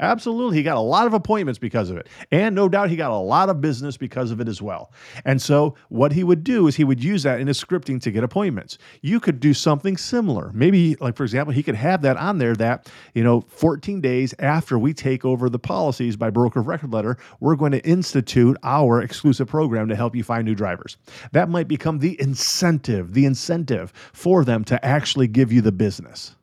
Absolutely. 0.00 0.56
He 0.56 0.62
got 0.62 0.78
a 0.78 0.80
lot 0.80 1.06
of 1.06 1.12
appointments 1.12 1.58
because 1.58 1.90
of 1.90 1.98
it. 1.98 2.08
And 2.32 2.54
no 2.54 2.68
doubt 2.68 2.88
he 2.88 2.96
got 2.96 3.10
a 3.10 3.16
lot 3.16 3.50
of 3.50 3.60
business 3.60 3.98
because 3.98 4.30
of 4.30 4.40
it 4.40 4.48
as 4.48 4.62
well. 4.62 4.92
And 5.26 5.40
so 5.40 5.76
what 5.90 6.12
he 6.12 6.24
would 6.24 6.42
do 6.42 6.66
is 6.66 6.74
he 6.74 6.84
would 6.84 7.04
use 7.04 7.22
that 7.24 7.38
in 7.38 7.46
his 7.46 7.62
scripting 7.62 8.00
to 8.00 8.10
get 8.10 8.24
appointments. 8.24 8.78
You 9.02 9.20
could 9.20 9.40
do 9.40 9.52
something 9.52 9.98
similar. 9.98 10.50
Maybe, 10.54 10.96
like, 10.96 11.16
for 11.16 11.24
example, 11.24 11.52
he 11.52 11.62
could 11.62 11.74
have 11.74 12.00
that 12.02 12.16
on 12.16 12.38
there 12.38 12.56
that, 12.56 12.90
you 13.14 13.22
know, 13.22 13.42
14 13.42 14.00
days 14.00 14.34
after 14.38 14.78
we 14.78 14.94
take 14.94 15.24
over 15.24 15.50
the 15.50 15.58
policies 15.58 16.16
by 16.16 16.30
broker 16.30 16.60
of 16.60 16.66
record 16.66 16.92
letter, 16.92 17.18
we're 17.40 17.56
going 17.56 17.72
to 17.72 17.86
institute 17.86 18.56
our 18.62 19.02
exclusive 19.02 19.48
program 19.48 19.88
to 19.88 19.96
help 19.96 20.16
you 20.16 20.24
find 20.24 20.46
new 20.46 20.54
drivers. 20.54 20.96
That 21.32 21.50
might 21.50 21.68
become 21.68 21.98
the 21.98 22.18
incentive, 22.20 23.12
the 23.12 23.26
incentive 23.26 23.92
for 24.14 24.44
them 24.44 24.64
to 24.64 24.82
actually 24.84 25.28
give 25.28 25.52
you 25.52 25.60
the 25.60 25.72
business 25.72 26.34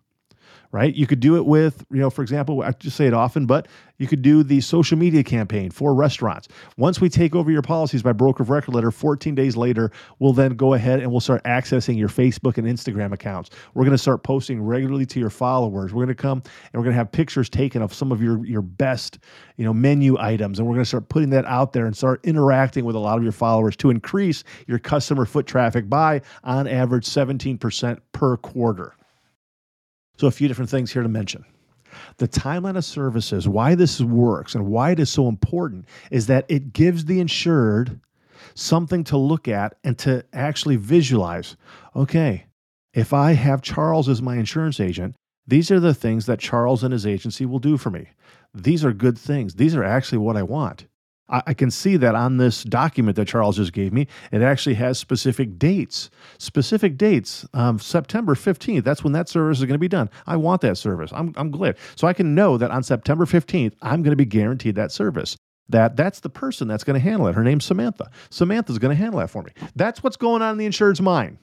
right? 0.78 0.94
You 0.94 1.08
could 1.08 1.20
do 1.20 1.38
it 1.38 1.48
with, 1.48 1.84
you 1.90 1.98
know, 1.98 2.12
for 2.12 2.22
example, 2.22 2.62
I 2.62 2.72
just 2.72 2.96
say 2.96 3.08
it 3.08 3.14
often, 3.14 3.48
but 3.48 3.68
you 3.98 4.06
could 4.06 4.22
do 4.22 4.44
the 4.44 4.62
social 4.62 4.96
media 4.96 5.24
campaign 5.24 5.72
for 5.72 5.96
restaurants. 5.96 6.48
Once 6.78 7.02
we 7.02 7.10
take 7.10 7.34
over 7.34 7.50
your 7.50 7.64
policies 7.64 8.04
by 8.04 8.14
broker 8.14 8.44
of 8.44 8.52
record 8.52 8.76
letter, 8.76 8.92
14 8.92 9.34
days 9.34 9.58
later, 9.58 9.92
we'll 10.20 10.34
then 10.34 10.52
go 10.52 10.76
ahead 10.76 11.00
and 11.00 11.10
we'll 11.10 11.20
start 11.20 11.44
accessing 11.46 11.98
your 11.98 12.10
Facebook 12.10 12.60
and 12.60 12.68
Instagram 12.68 13.12
accounts. 13.12 13.50
We're 13.74 13.86
going 13.86 13.96
to 13.96 13.98
start 13.98 14.22
posting 14.22 14.62
regularly 14.62 15.08
to 15.08 15.20
your 15.20 15.32
followers. 15.32 15.96
We're 15.96 16.06
going 16.06 16.16
to 16.16 16.22
come 16.22 16.44
and 16.44 16.74
we're 16.74 16.84
going 16.84 16.94
to 16.94 16.98
have 16.98 17.12
pictures 17.12 17.50
taken 17.50 17.82
of 17.82 17.92
some 17.92 18.12
of 18.12 18.22
your 18.22 18.46
your 18.46 18.62
best, 18.62 19.18
you 19.56 19.66
know, 19.66 19.74
menu 19.74 20.16
items 20.20 20.60
and 20.60 20.68
we're 20.68 20.76
going 20.76 20.84
to 20.84 20.90
start 20.90 21.10
putting 21.10 21.32
that 21.32 21.46
out 21.46 21.74
there 21.74 21.88
and 21.88 21.98
start 21.98 22.24
interacting 22.24 22.86
with 22.86 22.96
a 22.96 23.00
lot 23.00 23.18
of 23.18 23.24
your 23.24 23.32
followers 23.32 23.76
to 23.78 23.90
increase 23.90 24.44
your 24.68 24.78
customer 24.78 25.26
foot 25.26 25.48
traffic 25.48 25.90
by 25.90 26.22
on 26.44 26.68
average 26.68 27.08
17% 27.08 27.98
per 28.12 28.38
quarter. 28.38 28.94
So, 30.20 30.28
a 30.28 30.32
few 30.32 30.48
different 30.48 30.70
things 30.70 30.92
here 30.92 31.04
to 31.04 31.10
mention. 31.10 31.46
The 32.18 32.28
timeline 32.28 32.78
of 32.78 32.86
services, 32.86 33.48
why 33.48 33.76
this 33.76 34.02
works 34.02 34.56
and 34.56 34.68
why 34.68 34.92
it 34.92 35.00
is 35.00 35.10
so 35.10 35.28
important 35.28 35.86
is 36.12 36.28
that 36.28 36.46
it 36.48 36.74
gives 36.74 37.06
the 37.06 37.20
insured 37.20 38.00
something 38.56 39.04
to 39.06 39.18
look 39.18 39.48
at 39.48 39.76
and 39.84 39.98
to 40.00 40.24
actually 40.34 40.76
visualize. 40.76 41.56
Okay, 41.96 42.46
if 42.94 43.14
I 43.14 43.34
have 43.34 43.62
Charles 43.62 44.10
as 44.10 44.22
my 44.22 44.38
insurance 44.38 44.80
agent, 44.80 45.16
these 45.46 45.72
are 45.72 45.80
the 45.80 45.94
things 45.94 46.26
that 46.26 46.40
Charles 46.40 46.84
and 46.84 46.92
his 46.92 47.06
agency 47.06 47.46
will 47.46 47.60
do 47.60 47.78
for 47.78 47.90
me. 47.90 48.10
These 48.54 48.84
are 48.84 48.94
good 48.94 49.18
things. 49.18 49.56
These 49.56 49.76
are 49.76 49.84
actually 49.84 50.18
what 50.18 50.36
I 50.36 50.44
want. 50.44 50.88
I, 51.30 51.44
I 51.48 51.54
can 51.54 51.72
see 51.72 51.98
that 51.98 52.16
on 52.16 52.38
this 52.38 52.64
document 52.64 53.16
that 53.18 53.28
Charles 53.28 53.58
just 53.58 53.74
gave 53.74 53.94
me, 53.94 54.08
it 54.32 54.42
actually 54.42 54.76
has 54.76 54.98
specific 54.98 55.58
dates. 55.60 56.10
Specific 56.38 56.98
dates, 56.98 57.46
um, 57.54 57.80
September 57.80 58.36
15th, 58.36 58.84
that's 58.84 59.04
when 59.04 59.14
that 59.14 59.30
service 59.30 59.60
is 59.60 59.66
going 59.66 59.74
to 59.74 59.80
be 59.80 59.88
done. 59.88 60.10
I 60.26 60.38
want 60.38 60.62
that 60.62 60.78
service. 60.78 61.12
I'm, 61.14 61.34
I'm 61.38 61.52
glad. 61.52 61.78
So 61.96 62.08
I 62.08 62.14
can 62.14 62.36
know 62.36 62.58
that 62.58 62.72
on 62.72 62.84
September 62.84 63.26
15th, 63.26 63.74
I'm 63.82 64.04
going 64.04 64.12
to 64.12 64.18
be 64.18 64.26
guaranteed 64.26 64.76
that 64.76 64.92
service 64.92 65.38
that 65.70 65.96
that's 65.96 66.22
the 66.22 66.30
person 66.30 66.68
that's 66.68 66.84
going 66.84 66.94
to 66.94 67.00
handle 67.00 67.28
it. 67.28 67.36
Her 67.36 67.44
name's 67.44 67.66
Samantha. 67.66 68.10
Samantha's 68.30 68.80
going 68.80 68.96
to 68.96 69.02
handle 69.02 69.20
that 69.20 69.30
for 69.30 69.44
me. 69.44 69.52
That's 69.76 70.02
what's 70.02 70.18
going 70.18 70.42
on 70.42 70.54
in 70.54 70.58
the 70.58 70.66
insured's 70.66 71.02
mind. 71.02 71.38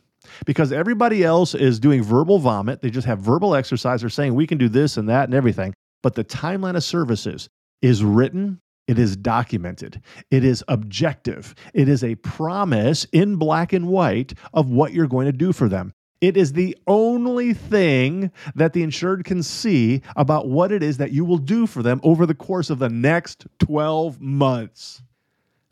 Because 0.47 0.73
everybody 0.73 1.23
else 1.23 1.55
is 1.55 1.79
doing 1.79 2.03
verbal 2.03 2.39
vomit. 2.39 2.81
They 2.81 2.89
just 2.89 3.07
have 3.07 3.19
verbal 3.19 3.55
exercise. 3.55 4.01
They're 4.01 4.09
saying 4.09 4.35
we 4.35 4.47
can 4.47 4.57
do 4.57 4.71
this 4.71 4.97
and 4.97 5.09
that 5.11 5.25
and 5.25 5.35
everything. 5.35 5.75
But 6.03 6.15
the 6.15 6.25
timeline 6.25 6.77
of 6.77 6.85
services 6.85 7.49
is 7.83 8.03
written 8.03 8.61
it 8.87 8.99
is 8.99 9.17
documented. 9.17 10.03
It 10.31 10.45
is 10.45 10.63
objective. 10.69 11.55
It 11.73 11.89
is 11.89 12.05
a 12.05 12.17
promise 12.17 13.05
in 13.13 13.37
black 13.37 13.73
and 13.73 13.89
white 13.89 14.35
of 14.53 14.71
what 14.71 14.93
you're 14.93 15.07
going 15.07 15.27
to 15.27 15.33
do 15.33 15.53
for 15.53 15.69
them. 15.69 15.95
It 16.21 16.37
is 16.37 16.53
the 16.53 16.77
only 16.87 17.53
thing 17.53 18.31
that 18.55 18.73
the 18.73 18.83
insured 18.83 19.25
can 19.25 19.43
see 19.43 20.03
about 20.17 20.49
what 20.49 20.73
it 20.73 20.83
is 20.83 20.97
that 20.99 21.13
you 21.13 21.25
will 21.25 21.39
do 21.39 21.67
for 21.67 21.83
them 21.83 22.01
over 22.03 22.25
the 22.25 22.35
course 22.35 22.71
of 22.71 22.79
the 22.79 22.89
next 22.89 23.47
12 23.59 24.21
months. 24.21 25.03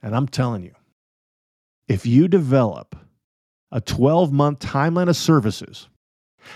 And 0.03 0.15
I'm 0.15 0.29
telling 0.29 0.63
you, 0.63 0.75
if 1.89 2.05
you 2.05 2.29
develop 2.29 2.97
a 3.71 3.81
12 3.81 4.33
month 4.33 4.59
timeline 4.59 5.09
of 5.09 5.17
services 5.17 5.89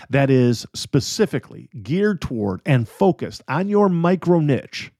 that 0.09 0.29
is 0.29 0.65
specifically 0.75 1.69
geared 1.81 2.21
toward 2.21 2.61
and 2.65 2.87
focused 2.87 3.41
on 3.47 3.69
your 3.69 3.89
micro 3.89 4.39
niche, 4.39 4.91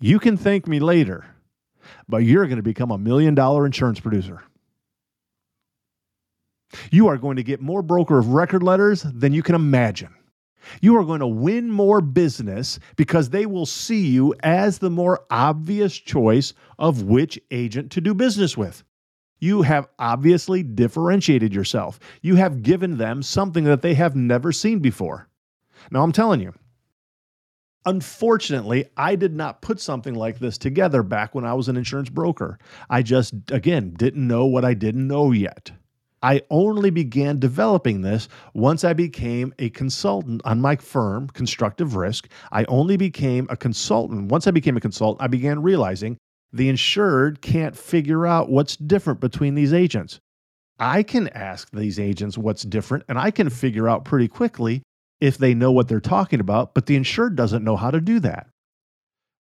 you 0.00 0.18
can 0.18 0.36
thank 0.36 0.66
me 0.66 0.78
later, 0.78 1.24
but 2.08 2.18
you're 2.18 2.46
going 2.46 2.56
to 2.56 2.62
become 2.62 2.90
a 2.90 2.98
million 2.98 3.34
dollar 3.34 3.66
insurance 3.66 4.00
producer. 4.00 4.42
You 6.90 7.08
are 7.08 7.16
going 7.16 7.36
to 7.36 7.42
get 7.42 7.60
more 7.60 7.82
broker 7.82 8.18
of 8.18 8.28
record 8.28 8.62
letters 8.62 9.02
than 9.02 9.32
you 9.32 9.42
can 9.42 9.54
imagine. 9.54 10.12
You 10.80 10.96
are 10.98 11.04
going 11.04 11.20
to 11.20 11.26
win 11.26 11.70
more 11.70 12.00
business 12.00 12.78
because 12.96 13.30
they 13.30 13.46
will 13.46 13.66
see 13.66 14.06
you 14.08 14.34
as 14.42 14.78
the 14.78 14.90
more 14.90 15.24
obvious 15.30 15.96
choice 15.96 16.54
of 16.78 17.02
which 17.02 17.38
agent 17.50 17.92
to 17.92 18.00
do 18.00 18.14
business 18.14 18.56
with. 18.56 18.82
You 19.38 19.62
have 19.62 19.86
obviously 19.98 20.62
differentiated 20.62 21.54
yourself. 21.54 22.00
You 22.22 22.36
have 22.36 22.62
given 22.62 22.96
them 22.96 23.22
something 23.22 23.64
that 23.64 23.82
they 23.82 23.94
have 23.94 24.16
never 24.16 24.50
seen 24.50 24.80
before. 24.80 25.28
Now, 25.90 26.02
I'm 26.02 26.12
telling 26.12 26.40
you, 26.40 26.52
Unfortunately, 27.86 28.86
I 28.96 29.14
did 29.14 29.32
not 29.32 29.62
put 29.62 29.80
something 29.80 30.14
like 30.14 30.40
this 30.40 30.58
together 30.58 31.04
back 31.04 31.36
when 31.36 31.44
I 31.44 31.54
was 31.54 31.68
an 31.68 31.76
insurance 31.76 32.08
broker. 32.08 32.58
I 32.90 33.02
just, 33.02 33.32
again, 33.52 33.94
didn't 33.96 34.26
know 34.26 34.44
what 34.44 34.64
I 34.64 34.74
didn't 34.74 35.06
know 35.06 35.30
yet. 35.30 35.70
I 36.20 36.42
only 36.50 36.90
began 36.90 37.38
developing 37.38 38.02
this 38.02 38.28
once 38.54 38.82
I 38.82 38.92
became 38.92 39.54
a 39.60 39.70
consultant 39.70 40.42
on 40.44 40.60
my 40.60 40.74
firm, 40.74 41.28
Constructive 41.28 41.94
Risk. 41.94 42.28
I 42.50 42.64
only 42.64 42.96
became 42.96 43.46
a 43.50 43.56
consultant. 43.56 44.32
Once 44.32 44.48
I 44.48 44.50
became 44.50 44.76
a 44.76 44.80
consultant, 44.80 45.22
I 45.22 45.28
began 45.28 45.62
realizing 45.62 46.16
the 46.52 46.68
insured 46.68 47.40
can't 47.40 47.76
figure 47.76 48.26
out 48.26 48.50
what's 48.50 48.76
different 48.76 49.20
between 49.20 49.54
these 49.54 49.72
agents. 49.72 50.18
I 50.80 51.04
can 51.04 51.28
ask 51.28 51.70
these 51.70 52.00
agents 52.00 52.36
what's 52.36 52.62
different, 52.62 53.04
and 53.08 53.16
I 53.16 53.30
can 53.30 53.48
figure 53.48 53.88
out 53.88 54.04
pretty 54.04 54.26
quickly 54.26 54.82
if 55.20 55.38
they 55.38 55.54
know 55.54 55.72
what 55.72 55.88
they're 55.88 56.00
talking 56.00 56.40
about, 56.40 56.74
but 56.74 56.86
the 56.86 56.96
insured 56.96 57.36
doesn't 57.36 57.64
know 57.64 57.76
how 57.76 57.90
to 57.90 58.00
do 58.00 58.20
that. 58.20 58.48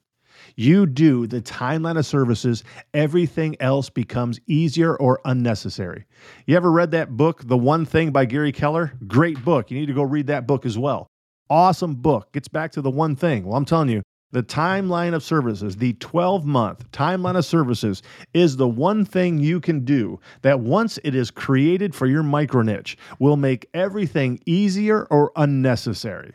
You 0.59 0.87
do 0.87 1.25
the 1.25 1.41
timeline 1.41 1.97
of 1.97 2.05
services, 2.05 2.65
everything 2.93 3.55
else 3.61 3.89
becomes 3.89 4.41
easier 4.45 4.93
or 4.97 5.21
unnecessary. 5.23 6.03
You 6.47 6.57
ever 6.57 6.69
read 6.69 6.91
that 6.91 7.15
book, 7.15 7.47
The 7.47 7.57
One 7.57 7.85
Thing 7.85 8.11
by 8.11 8.25
Gary 8.25 8.51
Keller? 8.51 8.91
Great 9.07 9.41
book. 9.45 9.71
You 9.71 9.79
need 9.79 9.85
to 9.85 9.93
go 9.93 10.03
read 10.03 10.27
that 10.27 10.47
book 10.47 10.65
as 10.65 10.77
well. 10.77 11.07
Awesome 11.49 11.95
book. 11.95 12.33
Gets 12.33 12.49
back 12.49 12.73
to 12.73 12.81
the 12.81 12.91
one 12.91 13.15
thing. 13.15 13.45
Well, 13.45 13.55
I'm 13.55 13.63
telling 13.63 13.87
you, 13.87 14.03
the 14.33 14.43
timeline 14.43 15.13
of 15.13 15.23
services, 15.23 15.77
the 15.77 15.93
12 15.93 16.43
month 16.43 16.91
timeline 16.91 17.37
of 17.37 17.45
services, 17.45 18.03
is 18.33 18.57
the 18.57 18.67
one 18.67 19.05
thing 19.05 19.39
you 19.39 19.61
can 19.61 19.85
do 19.85 20.19
that 20.41 20.59
once 20.59 20.99
it 21.05 21.15
is 21.15 21.31
created 21.31 21.95
for 21.95 22.05
your 22.05 22.21
micro 22.21 22.63
niche 22.63 22.97
will 23.17 23.37
make 23.37 23.65
everything 23.73 24.37
easier 24.45 25.05
or 25.05 25.31
unnecessary. 25.37 26.33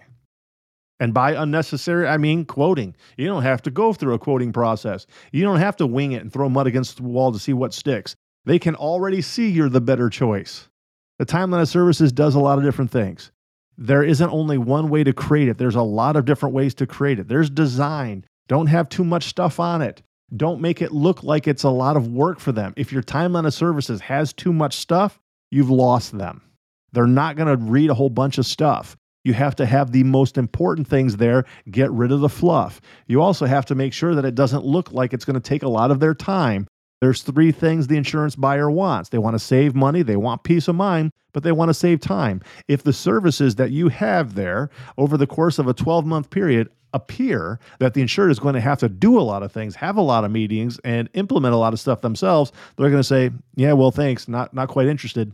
And 1.00 1.12
by 1.12 1.32
unnecessary, 1.32 2.06
I 2.06 2.18
mean 2.18 2.44
quoting. 2.44 2.94
You 3.16 3.26
don't 3.26 3.42
have 3.42 3.62
to 3.62 3.70
go 3.70 3.92
through 3.92 4.14
a 4.14 4.18
quoting 4.18 4.52
process. 4.52 5.06
You 5.32 5.42
don't 5.42 5.58
have 5.58 5.76
to 5.78 5.86
wing 5.86 6.12
it 6.12 6.22
and 6.22 6.32
throw 6.32 6.48
mud 6.48 6.66
against 6.66 6.98
the 6.98 7.02
wall 7.02 7.32
to 7.32 7.38
see 7.38 7.52
what 7.52 7.74
sticks. 7.74 8.14
They 8.44 8.58
can 8.58 8.76
already 8.76 9.22
see 9.22 9.50
you're 9.50 9.68
the 9.68 9.80
better 9.80 10.08
choice. 10.08 10.68
The 11.18 11.26
timeline 11.26 11.62
of 11.62 11.68
services 11.68 12.12
does 12.12 12.34
a 12.34 12.40
lot 12.40 12.58
of 12.58 12.64
different 12.64 12.90
things. 12.90 13.32
There 13.76 14.04
isn't 14.04 14.30
only 14.30 14.58
one 14.58 14.88
way 14.88 15.02
to 15.02 15.12
create 15.12 15.48
it, 15.48 15.58
there's 15.58 15.74
a 15.74 15.82
lot 15.82 16.16
of 16.16 16.24
different 16.24 16.54
ways 16.54 16.74
to 16.74 16.86
create 16.86 17.18
it. 17.18 17.28
There's 17.28 17.50
design. 17.50 18.24
Don't 18.46 18.66
have 18.66 18.88
too 18.88 19.04
much 19.04 19.24
stuff 19.24 19.58
on 19.58 19.82
it. 19.82 20.02
Don't 20.36 20.60
make 20.60 20.82
it 20.82 20.92
look 20.92 21.22
like 21.22 21.48
it's 21.48 21.64
a 21.64 21.70
lot 21.70 21.96
of 21.96 22.08
work 22.08 22.38
for 22.38 22.52
them. 22.52 22.72
If 22.76 22.92
your 22.92 23.02
timeline 23.02 23.46
of 23.46 23.54
services 23.54 24.00
has 24.02 24.32
too 24.32 24.52
much 24.52 24.76
stuff, 24.76 25.20
you've 25.50 25.70
lost 25.70 26.16
them. 26.16 26.42
They're 26.92 27.06
not 27.06 27.36
going 27.36 27.48
to 27.48 27.56
read 27.56 27.90
a 27.90 27.94
whole 27.94 28.10
bunch 28.10 28.38
of 28.38 28.46
stuff. 28.46 28.96
You 29.24 29.32
have 29.32 29.56
to 29.56 29.66
have 29.66 29.92
the 29.92 30.04
most 30.04 30.38
important 30.38 30.86
things 30.86 31.16
there, 31.16 31.44
get 31.70 31.90
rid 31.90 32.12
of 32.12 32.20
the 32.20 32.28
fluff. 32.28 32.80
You 33.06 33.22
also 33.22 33.46
have 33.46 33.66
to 33.66 33.74
make 33.74 33.92
sure 33.92 34.14
that 34.14 34.24
it 34.24 34.34
doesn't 34.34 34.64
look 34.64 34.92
like 34.92 35.12
it's 35.12 35.24
going 35.24 35.34
to 35.34 35.40
take 35.40 35.62
a 35.62 35.68
lot 35.68 35.90
of 35.90 36.00
their 36.00 36.14
time. 36.14 36.66
There's 37.00 37.22
three 37.22 37.52
things 37.52 37.86
the 37.86 37.96
insurance 37.96 38.36
buyer 38.36 38.70
wants. 38.70 39.10
They 39.10 39.18
want 39.18 39.34
to 39.34 39.38
save 39.38 39.74
money, 39.74 40.02
they 40.02 40.16
want 40.16 40.44
peace 40.44 40.68
of 40.68 40.76
mind, 40.76 41.10
but 41.32 41.42
they 41.42 41.52
want 41.52 41.68
to 41.68 41.74
save 41.74 42.00
time. 42.00 42.40
If 42.68 42.82
the 42.82 42.92
services 42.92 43.56
that 43.56 43.70
you 43.70 43.88
have 43.88 44.34
there 44.34 44.70
over 44.96 45.16
the 45.16 45.26
course 45.26 45.58
of 45.58 45.66
a 45.66 45.74
12 45.74 46.06
month 46.06 46.30
period 46.30 46.70
appear 46.94 47.58
that 47.80 47.92
the 47.92 48.00
insured 48.00 48.30
is 48.30 48.38
going 48.38 48.54
to 48.54 48.60
have 48.60 48.78
to 48.78 48.88
do 48.88 49.18
a 49.18 49.20
lot 49.20 49.42
of 49.42 49.52
things, 49.52 49.74
have 49.74 49.96
a 49.96 50.02
lot 50.02 50.24
of 50.24 50.30
meetings, 50.30 50.78
and 50.84 51.10
implement 51.14 51.54
a 51.54 51.58
lot 51.58 51.72
of 51.72 51.80
stuff 51.80 52.00
themselves, 52.00 52.52
they're 52.76 52.88
going 52.88 53.00
to 53.00 53.04
say, 53.04 53.30
"Yeah, 53.56 53.72
well, 53.72 53.90
thanks, 53.90 54.28
not 54.28 54.54
not 54.54 54.68
quite 54.68 54.86
interested." 54.86 55.32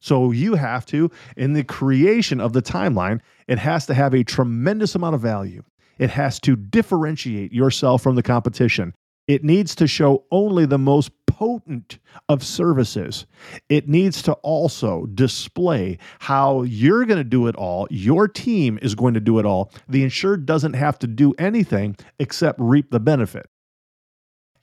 So 0.00 0.30
you 0.30 0.54
have 0.54 0.86
to, 0.86 1.10
in 1.36 1.52
the 1.52 1.64
creation 1.64 2.40
of 2.40 2.52
the 2.52 2.62
timeline, 2.62 3.20
it 3.46 3.58
has 3.58 3.86
to 3.86 3.94
have 3.94 4.14
a 4.14 4.24
tremendous 4.24 4.94
amount 4.94 5.14
of 5.14 5.20
value. 5.20 5.62
It 5.98 6.10
has 6.10 6.38
to 6.40 6.56
differentiate 6.56 7.52
yourself 7.52 8.02
from 8.02 8.14
the 8.14 8.22
competition. 8.22 8.94
It 9.26 9.44
needs 9.44 9.74
to 9.76 9.86
show 9.86 10.24
only 10.30 10.64
the 10.64 10.78
most 10.78 11.10
potent 11.26 11.98
of 12.28 12.42
services. 12.42 13.26
It 13.68 13.88
needs 13.88 14.22
to 14.22 14.32
also 14.34 15.06
display 15.06 15.98
how 16.18 16.62
you're 16.62 17.04
going 17.04 17.18
to 17.18 17.24
do 17.24 17.46
it 17.46 17.54
all. 17.56 17.86
Your 17.90 18.26
team 18.26 18.78
is 18.80 18.94
going 18.94 19.14
to 19.14 19.20
do 19.20 19.38
it 19.38 19.44
all. 19.44 19.70
The 19.88 20.02
insured 20.02 20.46
doesn't 20.46 20.72
have 20.72 20.98
to 21.00 21.06
do 21.06 21.34
anything 21.38 21.96
except 22.18 22.58
reap 22.60 22.90
the 22.90 23.00
benefit 23.00 23.48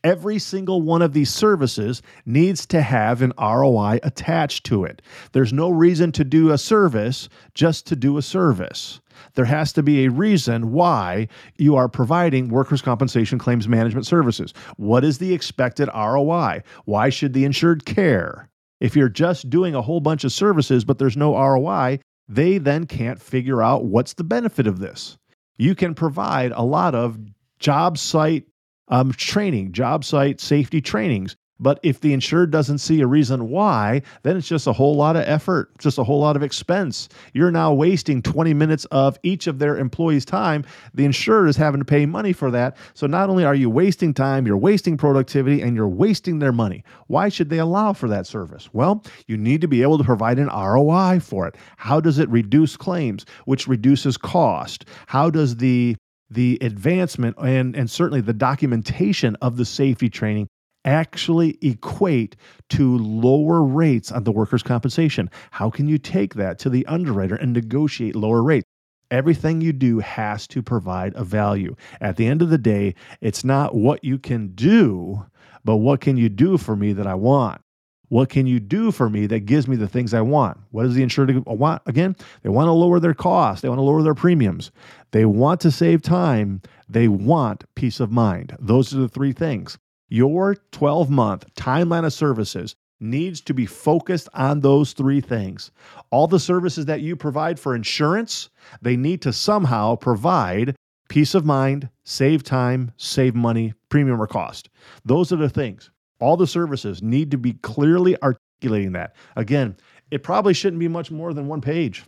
every 0.05 0.37
single 0.37 0.83
one 0.83 1.01
of 1.01 1.13
these 1.13 1.33
services 1.33 2.03
needs 2.27 2.67
to 2.67 2.81
have 2.81 3.23
an 3.23 3.33
ROI 3.39 3.99
attached 4.03 4.63
to 4.65 4.85
it. 4.85 5.01
There's 5.31 5.51
no 5.51 5.69
reason 5.69 6.11
to 6.13 6.23
do 6.23 6.51
a 6.51 6.59
service 6.59 7.27
just 7.55 7.87
to 7.87 7.95
do 7.95 8.17
a 8.17 8.21
service. 8.21 9.01
There 9.33 9.45
has 9.45 9.73
to 9.73 9.81
be 9.81 10.05
a 10.05 10.11
reason 10.11 10.71
why 10.71 11.27
you 11.57 11.75
are 11.75 11.89
providing 11.89 12.49
workers' 12.49 12.83
compensation 12.83 13.39
claims 13.39 13.67
management 13.67 14.05
services. 14.05 14.53
What 14.77 15.03
is 15.03 15.17
the 15.17 15.33
expected 15.33 15.89
ROI? 15.93 16.61
Why 16.85 17.09
should 17.09 17.33
the 17.33 17.45
insured 17.45 17.85
care? 17.85 18.47
If 18.79 18.95
you're 18.95 19.09
just 19.09 19.49
doing 19.49 19.73
a 19.73 19.81
whole 19.81 20.01
bunch 20.01 20.23
of 20.23 20.31
services 20.31 20.85
but 20.85 20.99
there's 20.99 21.17
no 21.17 21.35
ROI, 21.35 21.99
they 22.29 22.59
then 22.59 22.85
can't 22.85 23.19
figure 23.19 23.63
out 23.63 23.85
what's 23.85 24.13
the 24.13 24.23
benefit 24.23 24.67
of 24.67 24.77
this. 24.77 25.17
You 25.57 25.73
can 25.73 25.95
provide 25.95 26.51
a 26.51 26.61
lot 26.61 26.93
of 26.93 27.17
job 27.57 27.97
site 27.97 28.45
um, 28.87 29.11
training, 29.13 29.71
job 29.71 30.03
site 30.03 30.39
safety 30.39 30.81
trainings. 30.81 31.35
But 31.59 31.79
if 31.83 32.01
the 32.01 32.11
insured 32.11 32.51
doesn't 32.51 32.79
see 32.79 32.99
a 32.99 33.07
reason 33.07 33.49
why, 33.49 34.01
then 34.23 34.35
it's 34.35 34.47
just 34.47 34.67
a 34.67 34.73
whole 34.73 34.95
lot 34.95 35.15
of 35.15 35.23
effort, 35.25 35.77
just 35.77 35.97
a 35.97 36.03
whole 36.03 36.19
lot 36.19 36.35
of 36.35 36.43
expense. 36.43 37.07
You're 37.33 37.51
now 37.51 37.73
wasting 37.73 38.21
20 38.21 38.53
minutes 38.53 38.83
of 38.85 39.17
each 39.23 39.47
of 39.47 39.59
their 39.59 39.77
employees' 39.77 40.25
time. 40.25 40.65
The 40.93 41.05
insured 41.05 41.47
is 41.47 41.55
having 41.55 41.79
to 41.79 41.85
pay 41.85 42.05
money 42.05 42.33
for 42.33 42.51
that. 42.51 42.75
So 42.93 43.07
not 43.07 43.29
only 43.29 43.45
are 43.45 43.55
you 43.55 43.69
wasting 43.69 44.13
time, 44.13 44.45
you're 44.45 44.57
wasting 44.57 44.97
productivity 44.97 45.61
and 45.61 45.77
you're 45.77 45.87
wasting 45.87 46.39
their 46.39 46.51
money. 46.51 46.83
Why 47.07 47.29
should 47.29 47.49
they 47.49 47.59
allow 47.59 47.93
for 47.93 48.09
that 48.09 48.27
service? 48.27 48.69
Well, 48.73 49.03
you 49.27 49.37
need 49.37 49.61
to 49.61 49.67
be 49.69 49.81
able 49.81 49.97
to 49.97 50.03
provide 50.03 50.39
an 50.39 50.47
ROI 50.47 51.21
for 51.21 51.47
it. 51.47 51.55
How 51.77 52.01
does 52.01 52.19
it 52.19 52.29
reduce 52.29 52.75
claims, 52.75 53.25
which 53.45 53.65
reduces 53.65 54.17
cost? 54.17 54.85
How 55.07 55.29
does 55.29 55.55
the 55.55 55.95
the 56.29 56.57
advancement 56.61 57.35
and, 57.37 57.75
and 57.75 57.89
certainly 57.89 58.21
the 58.21 58.33
documentation 58.33 59.35
of 59.41 59.57
the 59.57 59.65
safety 59.65 60.09
training 60.09 60.47
actually 60.85 61.57
equate 61.61 62.35
to 62.69 62.97
lower 62.97 63.63
rates 63.63 64.11
on 64.11 64.23
the 64.23 64.31
workers' 64.31 64.63
compensation? 64.63 65.29
How 65.51 65.69
can 65.69 65.87
you 65.87 65.97
take 65.97 66.35
that 66.35 66.59
to 66.59 66.69
the 66.69 66.85
underwriter 66.85 67.35
and 67.35 67.53
negotiate 67.53 68.15
lower 68.15 68.43
rates? 68.43 68.65
Everything 69.11 69.61
you 69.61 69.71
do 69.71 69.99
has 69.99 70.47
to 70.47 70.63
provide 70.63 71.13
a 71.15 71.23
value. 71.23 71.75
At 72.01 72.17
the 72.17 72.25
end 72.25 72.41
of 72.41 72.49
the 72.49 72.57
day, 72.57 72.95
it's 73.21 73.43
not 73.43 73.75
what 73.75 74.03
you 74.03 74.17
can 74.17 74.49
do, 74.55 75.25
but 75.63 75.77
what 75.77 76.01
can 76.01 76.17
you 76.17 76.29
do 76.29 76.57
for 76.57 76.75
me 76.75 76.93
that 76.93 77.07
I 77.07 77.15
want? 77.15 77.61
What 78.09 78.29
can 78.29 78.45
you 78.45 78.59
do 78.59 78.91
for 78.91 79.09
me 79.09 79.25
that 79.27 79.41
gives 79.41 79.67
me 79.67 79.75
the 79.75 79.87
things 79.87 80.13
I 80.13 80.21
want? 80.21 80.57
What 80.71 80.83
does 80.83 80.93
the 80.93 81.03
insured 81.03 81.45
want? 81.45 81.81
Again, 81.85 82.15
they 82.43 82.49
want 82.49 82.67
to 82.67 82.71
lower 82.71 82.99
their 82.99 83.13
costs, 83.13 83.61
they 83.61 83.69
want 83.69 83.79
to 83.79 83.83
lower 83.83 84.03
their 84.03 84.13
premiums, 84.13 84.71
they 85.11 85.25
want 85.25 85.59
to 85.61 85.71
save 85.71 86.01
time, 86.01 86.61
they 86.87 87.07
want 87.07 87.63
peace 87.75 87.99
of 87.99 88.11
mind. 88.11 88.55
Those 88.59 88.93
are 88.93 88.99
the 88.99 89.09
three 89.09 89.33
things. 89.33 89.77
Your 90.09 90.55
12 90.71 91.09
month 91.09 91.45
timeline 91.55 92.05
of 92.05 92.13
services 92.13 92.75
needs 92.99 93.41
to 93.41 93.53
be 93.53 93.65
focused 93.65 94.29
on 94.33 94.61
those 94.61 94.93
three 94.93 95.21
things. 95.21 95.71
All 96.11 96.27
the 96.27 96.39
services 96.39 96.85
that 96.85 97.01
you 97.01 97.15
provide 97.15 97.59
for 97.59 97.75
insurance, 97.75 98.49
they 98.81 98.95
need 98.95 99.21
to 99.23 99.33
somehow 99.33 99.95
provide 99.95 100.75
peace 101.09 101.35
of 101.35 101.45
mind, 101.45 101.89
save 102.03 102.43
time, 102.43 102.91
save 102.97 103.35
money, 103.35 103.73
premium 103.89 104.21
or 104.21 104.27
cost. 104.27 104.69
Those 105.03 105.31
are 105.31 105.37
the 105.37 105.49
things. 105.49 105.89
All 106.19 106.37
the 106.37 106.47
services 106.47 107.01
need 107.01 107.31
to 107.31 107.37
be 107.37 107.53
clearly 107.53 108.15
articulating 108.21 108.93
that. 108.93 109.15
Again, 109.35 109.75
it 110.11 110.23
probably 110.23 110.53
shouldn't 110.53 110.79
be 110.79 110.87
much 110.87 111.11
more 111.11 111.33
than 111.33 111.47
one 111.47 111.61
page. 111.61 112.05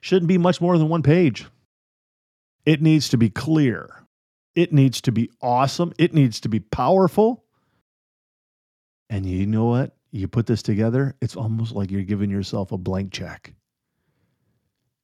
Shouldn't 0.00 0.28
be 0.28 0.38
much 0.38 0.60
more 0.60 0.78
than 0.78 0.88
one 0.88 1.02
page. 1.02 1.46
It 2.64 2.80
needs 2.80 3.08
to 3.10 3.16
be 3.16 3.30
clear. 3.30 4.04
It 4.54 4.72
needs 4.72 5.00
to 5.02 5.12
be 5.12 5.30
awesome. 5.42 5.92
It 5.98 6.14
needs 6.14 6.40
to 6.40 6.48
be 6.48 6.60
powerful. 6.60 7.44
And 9.08 9.26
you 9.26 9.46
know 9.46 9.66
what? 9.66 9.96
You 10.12 10.26
put 10.26 10.46
this 10.46 10.62
together, 10.62 11.14
it's 11.20 11.36
almost 11.36 11.72
like 11.72 11.90
you're 11.90 12.02
giving 12.02 12.30
yourself 12.30 12.72
a 12.72 12.78
blank 12.78 13.12
check. 13.12 13.54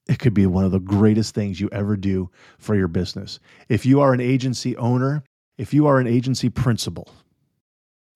It 0.09 0.19
could 0.19 0.33
be 0.33 0.45
one 0.45 0.65
of 0.65 0.71
the 0.71 0.79
greatest 0.79 1.33
things 1.33 1.59
you 1.59 1.69
ever 1.71 1.95
do 1.95 2.29
for 2.57 2.75
your 2.75 2.87
business. 2.87 3.39
If 3.69 3.85
you 3.85 4.01
are 4.01 4.13
an 4.13 4.19
agency 4.19 4.75
owner, 4.77 5.23
if 5.57 5.73
you 5.73 5.87
are 5.87 5.99
an 5.99 6.07
agency 6.07 6.49
principal, 6.49 7.09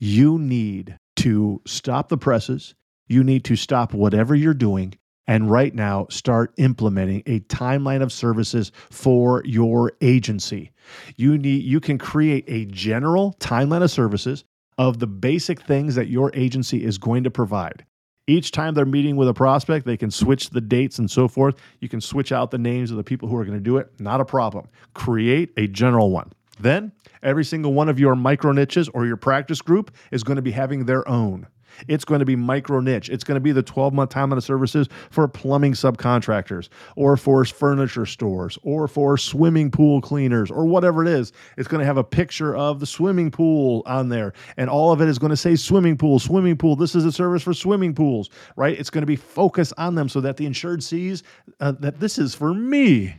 you 0.02 0.40
need 0.40 0.98
to 1.18 1.62
stop 1.66 2.10
the 2.10 2.18
presses. 2.18 2.74
You 3.08 3.24
need 3.24 3.46
to 3.46 3.56
stop 3.56 3.94
whatever 3.94 4.34
you're 4.34 4.56
doing 4.56 4.96
and 5.28 5.50
right 5.50 5.76
now 5.76 6.08
start 6.10 6.54
implementing 6.58 7.22
a 7.28 7.42
timeline 7.42 8.02
of 8.02 8.12
services 8.12 8.72
for 8.90 9.44
your 9.46 9.94
agency. 10.02 10.72
You 11.18 11.38
need 11.38 11.64
you 11.64 11.80
can 11.80 12.00
create 12.00 12.46
a 12.48 12.66
general 12.66 13.36
timeline 13.40 13.84
of 13.84 13.92
services 13.92 14.44
of 14.80 14.98
the 14.98 15.06
basic 15.06 15.62
things 15.62 15.94
that 15.94 16.08
your 16.08 16.32
agency 16.34 16.84
is 16.84 16.98
going 16.98 17.24
to 17.24 17.32
provide. 17.32 17.86
Each 18.26 18.50
time 18.52 18.74
they're 18.74 18.86
meeting 18.86 19.18
with 19.18 19.28
a 19.28 19.34
prospect, 19.36 19.86
they 19.86 19.98
can 19.98 20.10
switch 20.10 20.50
the 20.50 20.62
dates 20.62 20.98
and 20.98 21.12
so 21.12 21.28
forth. 21.28 21.56
You 21.80 21.90
can 21.90 22.02
switch 22.02 22.32
out 22.32 22.50
the 22.50 22.58
names 22.58 22.90
of 22.90 22.98
the 22.98 23.04
people 23.04 23.30
who 23.30 23.36
are 23.36 23.46
going 23.46 23.58
to 23.58 23.64
do 23.64 23.78
it. 23.78 23.92
Not 24.00 24.20
a 24.20 24.26
problem. 24.26 24.68
Create 24.96 25.52
a 25.58 25.68
general 25.68 26.10
one. 26.10 26.32
Then 26.60 26.92
every 27.23 27.45
single 27.45 27.73
one 27.73 27.89
of 27.89 27.99
your 27.99 28.15
micro 28.15 28.51
niches 28.51 28.89
or 28.89 29.05
your 29.05 29.17
practice 29.17 29.62
group 29.62 29.91
is 30.12 30.23
going 30.23 30.38
to 30.38 30.41
be 30.41 30.51
having 30.51 30.86
their 30.86 31.07
own. 31.07 31.47
It's 31.88 32.05
going 32.05 32.19
to 32.19 32.25
be 32.25 32.36
micro 32.36 32.79
niche. 32.79 33.10
It's 33.10 33.23
going 33.23 33.36
to 33.36 33.41
be 33.41 33.51
the 33.51 33.63
12 33.63 33.93
month 33.93 34.12
timeline 34.12 34.38
of 34.38 34.43
services 34.43 34.88
for 35.10 35.27
plumbing 35.27 35.73
subcontractors 35.73 36.69
or 36.95 37.17
for 37.17 37.43
furniture 37.45 38.05
stores 38.05 38.57
or 38.63 38.88
for 38.88 39.17
swimming 39.17 39.71
pool 39.71 40.01
cleaners 40.01 40.51
or 40.51 40.65
whatever 40.65 41.03
it 41.03 41.10
is. 41.10 41.31
It's 41.57 41.67
going 41.67 41.79
to 41.79 41.86
have 41.86 41.97
a 41.97 42.03
picture 42.03 42.55
of 42.55 42.79
the 42.79 42.86
swimming 42.86 43.31
pool 43.31 43.84
on 43.86 44.10
there 44.10 44.34
and 44.57 44.69
all 44.69 44.91
of 44.91 45.01
it 45.01 45.07
is 45.07 45.19
going 45.19 45.31
to 45.31 45.38
say 45.38 45.55
swimming 45.55 45.97
pool, 45.97 46.19
swimming 46.19 46.57
pool. 46.57 46.75
This 46.75 46.95
is 46.95 47.05
a 47.05 47.12
service 47.12 47.43
for 47.43 47.53
swimming 47.53 47.93
pools, 47.95 48.29
right? 48.55 48.77
It's 48.77 48.89
going 48.89 49.03
to 49.03 49.07
be 49.07 49.15
focused 49.15 49.73
on 49.77 49.95
them 49.95 50.10
so 50.10 50.21
that 50.21 50.38
the 50.38 50.45
insured 50.45 50.84
sees 50.84 51.23
uh, 51.60 51.73
that 51.79 51.99
this 51.99 52.17
is 52.17 52.36
for 52.36 52.53
me. 52.53 53.15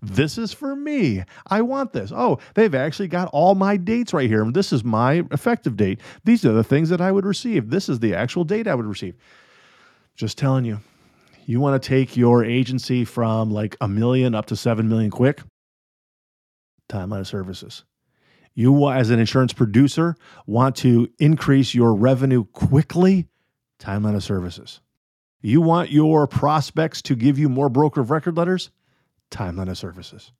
This 0.00 0.38
is 0.38 0.52
for 0.52 0.76
me. 0.76 1.24
I 1.46 1.62
want 1.62 1.92
this. 1.92 2.12
Oh, 2.14 2.38
they've 2.54 2.74
actually 2.74 3.08
got 3.08 3.28
all 3.32 3.54
my 3.54 3.76
dates 3.76 4.12
right 4.12 4.28
here. 4.28 4.48
This 4.50 4.72
is 4.72 4.84
my 4.84 5.24
effective 5.32 5.76
date. 5.76 6.00
These 6.24 6.44
are 6.44 6.52
the 6.52 6.62
things 6.62 6.88
that 6.90 7.00
I 7.00 7.10
would 7.10 7.26
receive. 7.26 7.70
This 7.70 7.88
is 7.88 7.98
the 7.98 8.14
actual 8.14 8.44
date 8.44 8.68
I 8.68 8.74
would 8.74 8.86
receive. 8.86 9.16
Just 10.14 10.38
telling 10.38 10.64
you, 10.64 10.80
you 11.46 11.60
want 11.60 11.80
to 11.82 11.88
take 11.88 12.16
your 12.16 12.44
agency 12.44 13.04
from 13.04 13.50
like 13.50 13.76
a 13.80 13.88
million 13.88 14.34
up 14.34 14.46
to 14.46 14.56
7 14.56 14.88
million 14.88 15.10
quick? 15.10 15.42
Timeline 16.88 17.20
of 17.20 17.26
services. 17.26 17.84
You, 18.54 18.88
as 18.90 19.10
an 19.10 19.20
insurance 19.20 19.52
producer, 19.52 20.16
want 20.46 20.76
to 20.76 21.08
increase 21.18 21.74
your 21.74 21.94
revenue 21.94 22.44
quickly? 22.44 23.28
Timeline 23.78 24.16
of 24.16 24.24
services. 24.24 24.80
You 25.40 25.60
want 25.60 25.90
your 25.90 26.26
prospects 26.26 27.00
to 27.02 27.14
give 27.14 27.38
you 27.38 27.48
more 27.48 27.68
broker 27.68 28.00
of 28.00 28.10
record 28.10 28.36
letters? 28.36 28.70
Timeline 29.30 29.70
of 29.70 29.78
Services. 29.78 30.32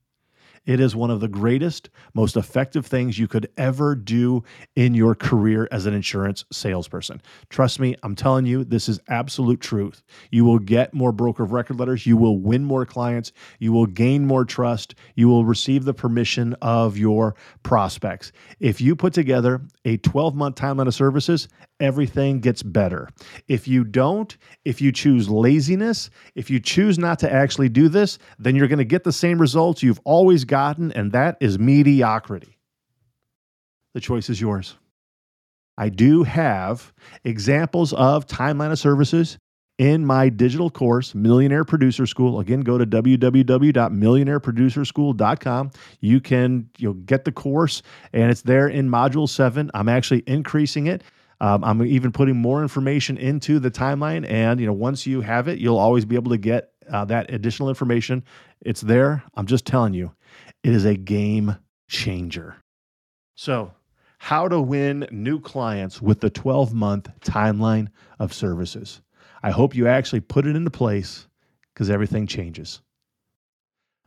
It 0.66 0.80
is 0.80 0.94
one 0.94 1.10
of 1.10 1.20
the 1.20 1.28
greatest, 1.28 1.90
most 2.14 2.36
effective 2.36 2.86
things 2.86 3.18
you 3.18 3.28
could 3.28 3.48
ever 3.56 3.94
do 3.94 4.42
in 4.76 4.94
your 4.94 5.14
career 5.14 5.68
as 5.70 5.86
an 5.86 5.94
insurance 5.94 6.44
salesperson. 6.52 7.22
Trust 7.48 7.80
me, 7.80 7.96
I'm 8.02 8.14
telling 8.14 8.46
you, 8.46 8.64
this 8.64 8.88
is 8.88 9.00
absolute 9.08 9.60
truth. 9.60 10.02
You 10.30 10.44
will 10.44 10.58
get 10.58 10.94
more 10.94 11.12
broker 11.12 11.42
of 11.42 11.52
record 11.52 11.78
letters, 11.78 12.06
you 12.06 12.16
will 12.16 12.38
win 12.38 12.64
more 12.64 12.86
clients, 12.86 13.32
you 13.58 13.72
will 13.72 13.86
gain 13.86 14.26
more 14.26 14.44
trust, 14.44 14.94
you 15.14 15.28
will 15.28 15.44
receive 15.44 15.84
the 15.84 15.94
permission 15.94 16.54
of 16.62 16.96
your 16.96 17.34
prospects. 17.62 18.32
If 18.60 18.80
you 18.80 18.96
put 18.96 19.12
together 19.12 19.62
a 19.84 19.96
12 19.98 20.34
month 20.34 20.56
timeline 20.56 20.86
of 20.86 20.94
services, 20.94 21.48
everything 21.80 22.40
gets 22.40 22.62
better. 22.62 23.08
If 23.46 23.68
you 23.68 23.84
don't, 23.84 24.36
if 24.64 24.80
you 24.80 24.92
choose 24.92 25.28
laziness, 25.28 26.10
if 26.34 26.50
you 26.50 26.60
choose 26.60 26.98
not 26.98 27.18
to 27.20 27.32
actually 27.32 27.68
do 27.68 27.88
this, 27.88 28.18
then 28.38 28.56
you're 28.56 28.68
going 28.68 28.78
to 28.78 28.84
get 28.84 29.04
the 29.04 29.12
same 29.12 29.40
results 29.40 29.82
you've 29.82 30.00
always 30.04 30.44
gotten, 30.48 30.90
and 30.92 31.12
that 31.12 31.36
is 31.40 31.58
mediocrity. 31.58 32.58
The 33.94 34.00
choice 34.00 34.28
is 34.28 34.40
yours. 34.40 34.76
I 35.76 35.90
do 35.90 36.24
have 36.24 36.92
examples 37.22 37.92
of 37.92 38.26
timeline 38.26 38.72
of 38.72 38.80
services 38.80 39.38
in 39.78 40.04
my 40.04 40.28
digital 40.28 40.68
course, 40.70 41.14
Millionaire 41.14 41.64
Producer 41.64 42.04
School. 42.04 42.40
Again, 42.40 42.62
go 42.62 42.78
to 42.78 42.84
www.millionaireproducerschool.com. 42.84 45.70
You 46.00 46.20
can 46.20 46.68
you'll 46.78 46.94
get 46.94 47.24
the 47.24 47.30
course, 47.30 47.82
and 48.12 48.32
it's 48.32 48.42
there 48.42 48.66
in 48.66 48.90
Module 48.90 49.28
Seven. 49.28 49.70
I'm 49.74 49.88
actually 49.88 50.24
increasing 50.26 50.88
it. 50.88 51.04
Um, 51.40 51.62
I'm 51.62 51.86
even 51.86 52.10
putting 52.10 52.36
more 52.36 52.62
information 52.62 53.16
into 53.16 53.60
the 53.60 53.70
timeline, 53.70 54.28
and 54.28 54.58
you 54.58 54.66
know, 54.66 54.72
once 54.72 55.06
you 55.06 55.20
have 55.20 55.46
it, 55.46 55.60
you'll 55.60 55.78
always 55.78 56.04
be 56.04 56.16
able 56.16 56.32
to 56.32 56.38
get 56.38 56.72
uh, 56.90 57.04
that 57.04 57.32
additional 57.32 57.68
information. 57.68 58.24
It's 58.62 58.80
there. 58.80 59.22
I'm 59.34 59.46
just 59.46 59.64
telling 59.64 59.94
you, 59.94 60.10
it 60.62 60.72
is 60.72 60.84
a 60.84 60.96
game 60.96 61.56
changer. 61.88 62.56
So, 63.34 63.72
how 64.18 64.48
to 64.48 64.60
win 64.60 65.06
new 65.10 65.40
clients 65.40 66.02
with 66.02 66.20
the 66.20 66.30
12 66.30 66.74
month 66.74 67.08
timeline 67.20 67.88
of 68.18 68.34
services. 68.34 69.00
I 69.42 69.50
hope 69.50 69.74
you 69.74 69.86
actually 69.86 70.20
put 70.20 70.46
it 70.46 70.56
into 70.56 70.70
place 70.70 71.28
because 71.72 71.88
everything 71.88 72.26
changes. 72.26 72.80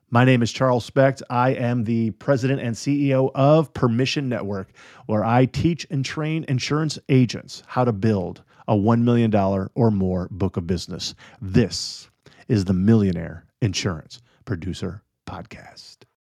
My 0.10 0.26
name 0.26 0.42
is 0.42 0.52
Charles 0.52 0.84
Specht. 0.84 1.24
I 1.30 1.52
am 1.52 1.86
the 1.86 2.12
president 2.12 2.60
and 2.60 2.76
CEO 2.76 3.32
of 3.34 3.74
Permission 3.74 4.28
Network, 4.28 4.68
where 5.06 5.24
I 5.24 5.46
teach 5.46 5.88
and 5.90 6.04
train 6.04 6.44
insurance 6.50 7.00
agents 7.08 7.64
how 7.66 7.86
to 7.86 7.94
build 7.94 8.44
a 8.68 8.76
$1 8.76 9.04
million 9.04 9.34
or 9.34 9.90
more 9.90 10.28
book 10.30 10.58
of 10.58 10.68
business. 10.68 11.16
This 11.42 12.10
is 12.50 12.66
the 12.66 12.74
Millionaire 12.74 13.46
Insurance 13.62 14.22
Producer 14.44 15.02
Podcast. 15.26 16.04